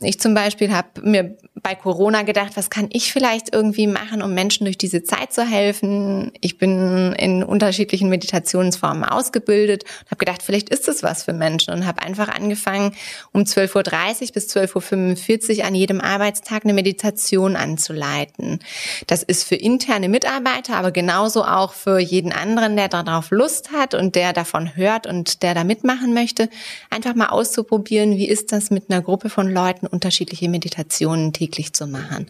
Ich 0.00 0.18
zum 0.18 0.34
Beispiel 0.34 0.72
habe 0.72 0.88
mir 1.02 1.36
bei 1.54 1.76
Corona 1.76 2.22
gedacht, 2.22 2.52
was 2.56 2.68
kann 2.68 2.88
ich 2.90 3.12
vielleicht 3.12 3.54
irgendwie 3.54 3.86
machen, 3.86 4.22
um 4.22 4.34
Menschen 4.34 4.64
durch 4.64 4.78
diese 4.78 5.04
Zeit 5.04 5.32
zu 5.32 5.44
helfen. 5.44 6.32
Ich 6.40 6.58
bin 6.58 7.12
in 7.12 7.44
unterschiedlichen 7.44 8.08
Meditationsformen 8.08 9.04
ausgebildet 9.04 9.84
und 9.84 10.06
habe 10.06 10.16
gedacht, 10.16 10.42
vielleicht 10.42 10.68
ist 10.70 10.88
es 10.88 11.04
was 11.04 11.22
für 11.22 11.32
Menschen 11.32 11.74
und 11.74 11.86
habe 11.86 12.02
einfach 12.02 12.28
angefangen, 12.28 12.96
um 13.32 13.42
12.30 13.42 14.22
Uhr 14.22 14.32
bis 14.32 14.56
12.45 14.56 15.58
Uhr 15.58 15.64
an 15.64 15.74
jedem 15.76 16.00
Arbeitstag 16.00 16.64
eine 16.64 16.72
Meditation 16.72 17.54
anzuleiten. 17.54 18.58
Das 19.06 19.22
ist 19.22 19.44
für 19.44 19.56
interne 19.56 20.08
Mitarbeiter, 20.08 20.76
aber 20.76 20.90
genauso 20.90 21.44
auch 21.44 21.72
für 21.72 22.00
jeden 22.00 22.32
anderen, 22.32 22.74
der 22.74 22.88
darauf 22.88 23.30
Lust 23.30 23.70
hat 23.70 23.94
und 23.94 24.16
der 24.16 24.32
davon 24.32 24.74
hört 24.74 25.06
und 25.06 25.42
der 25.42 25.54
da 25.54 25.62
mitmacht 25.62 25.99
machen 26.00 26.14
möchte, 26.14 26.48
einfach 26.88 27.14
mal 27.14 27.28
auszuprobieren, 27.28 28.16
wie 28.16 28.28
ist 28.28 28.52
das 28.52 28.70
mit 28.70 28.90
einer 28.90 29.02
Gruppe 29.02 29.28
von 29.28 29.48
Leuten, 29.48 29.86
unterschiedliche 29.86 30.48
Meditationen 30.48 31.32
täglich 31.32 31.72
zu 31.72 31.86
machen. 31.86 32.26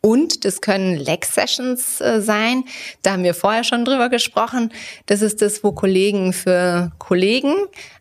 Und 0.00 0.44
das 0.44 0.60
können 0.60 0.96
Leg-Sessions 0.96 2.00
äh, 2.00 2.20
sein. 2.20 2.64
Da 3.02 3.12
haben 3.12 3.24
wir 3.24 3.34
vorher 3.34 3.64
schon 3.64 3.84
drüber 3.84 4.10
gesprochen. 4.10 4.70
Das 5.06 5.22
ist 5.22 5.40
das, 5.40 5.64
wo 5.64 5.72
Kollegen 5.72 6.32
für 6.32 6.92
Kollegen 6.98 7.54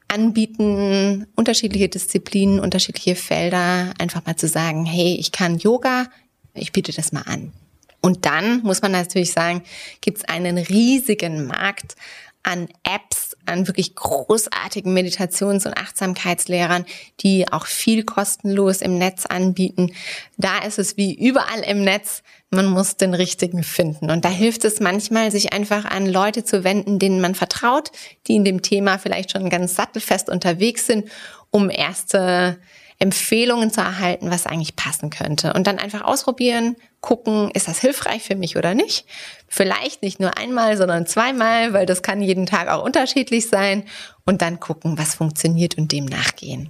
anbieten, 0.10 1.28
unterschiedliche 1.36 1.90
Disziplinen, 1.90 2.60
unterschiedliche 2.60 3.16
Felder, 3.16 3.94
einfach 3.98 4.26
mal 4.26 4.36
zu 4.36 4.48
sagen, 4.48 4.86
hey, 4.86 5.16
ich 5.18 5.32
kann 5.32 5.58
Yoga, 5.58 6.08
ich 6.54 6.72
biete 6.72 6.92
das 6.92 7.14
mal 7.14 7.24
an. 7.24 7.54
Und 8.02 8.26
dann 8.26 8.62
muss 8.64 8.82
man 8.82 8.92
natürlich 8.92 9.32
sagen, 9.32 9.64
gibt 10.02 10.18
es 10.18 10.26
einen 10.26 10.58
riesigen 10.58 11.48
Markt 11.48 11.96
an 12.44 12.68
Apps, 12.84 13.23
an 13.46 13.68
wirklich 13.68 13.96
großartigen 13.96 14.94
Meditations- 14.94 15.66
und 15.66 15.78
Achtsamkeitslehrern, 15.78 16.86
die 17.22 17.52
auch 17.52 17.66
viel 17.66 18.04
kostenlos 18.04 18.82
im 18.82 18.98
Netz 18.98 19.26
anbieten. 19.26 19.94
Da 20.38 20.60
ist 20.60 20.80
es 20.80 20.98
wie 20.98 21.14
überall 21.14 21.62
im 21.68 21.84
Netz, 21.84 22.24
man 22.50 22.68
muss 22.68 22.98
den 22.98 23.14
richtigen 23.14 23.64
finden. 23.64 24.12
Und 24.12 24.26
da 24.26 24.30
hilft 24.30 24.64
es 24.66 24.80
manchmal, 24.80 25.32
sich 25.32 25.54
einfach 25.54 25.86
an 25.86 26.06
Leute 26.06 26.44
zu 26.44 26.64
wenden, 26.64 27.00
denen 27.00 27.20
man 27.20 27.36
vertraut, 27.36 27.92
die 28.28 28.36
in 28.36 28.46
dem 28.46 28.62
Thema 28.62 29.00
vielleicht 29.00 29.32
schon 29.32 29.50
ganz 29.50 29.76
sattelfest 29.76 30.30
unterwegs 30.30 30.86
sind, 30.86 31.10
um 31.54 31.70
erste 31.70 32.58
Empfehlungen 33.00 33.72
zu 33.72 33.82
erhalten, 33.82 34.32
was 34.32 34.48
eigentlich 34.48 34.76
passen 34.76 35.10
könnte. 35.10 35.54
Und 35.54 35.68
dann 35.68 35.78
einfach 35.78 36.02
ausprobieren, 36.02 36.76
gucken, 37.00 37.52
ist 37.52 37.68
das 37.68 37.80
hilfreich 37.80 38.24
für 38.24 38.36
mich 38.36 38.58
oder 38.58 38.74
nicht. 38.74 39.06
Vielleicht 39.48 40.02
nicht 40.02 40.20
nur 40.20 40.38
einmal, 40.38 40.78
sondern 40.78 41.06
zweimal, 41.06 41.74
weil 41.74 41.86
das 41.86 42.02
kann 42.02 42.22
jeden 42.22 42.46
Tag 42.46 42.70
auch 42.70 42.84
unterschiedlich 42.84 43.50
sein. 43.50 43.84
Und 44.26 44.42
dann 44.42 44.60
gucken, 44.60 44.98
was 44.98 45.16
funktioniert 45.16 45.78
und 45.78 45.92
dem 45.92 46.06
nachgehen. 46.06 46.70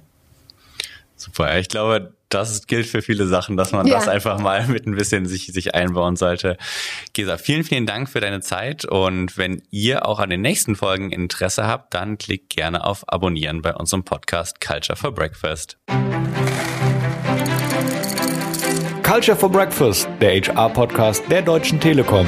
Super. 1.16 1.58
Ich 1.58 1.68
glaube, 1.68 2.12
das 2.34 2.66
gilt 2.66 2.86
für 2.86 3.02
viele 3.02 3.26
Sachen, 3.26 3.56
dass 3.56 3.72
man 3.72 3.86
ja. 3.86 3.94
das 3.94 4.08
einfach 4.08 4.38
mal 4.38 4.66
mit 4.68 4.86
ein 4.86 4.94
bisschen 4.94 5.26
sich, 5.26 5.46
sich 5.46 5.74
einbauen 5.74 6.16
sollte. 6.16 6.56
Gesa, 7.12 7.38
vielen, 7.38 7.64
vielen 7.64 7.86
Dank 7.86 8.08
für 8.08 8.20
deine 8.20 8.40
Zeit. 8.40 8.84
Und 8.84 9.38
wenn 9.38 9.62
ihr 9.70 10.06
auch 10.06 10.18
an 10.18 10.30
den 10.30 10.40
nächsten 10.40 10.76
Folgen 10.76 11.10
Interesse 11.10 11.66
habt, 11.66 11.94
dann 11.94 12.18
klickt 12.18 12.50
gerne 12.50 12.84
auf 12.84 13.04
Abonnieren 13.06 13.62
bei 13.62 13.74
unserem 13.74 14.04
Podcast 14.04 14.60
Culture 14.60 14.96
for 14.96 15.12
Breakfast. 15.12 15.78
Culture 19.02 19.36
for 19.36 19.50
Breakfast, 19.50 20.08
der 20.20 20.40
HR-Podcast 20.40 21.22
der 21.30 21.42
Deutschen 21.42 21.78
Telekom. 21.78 22.26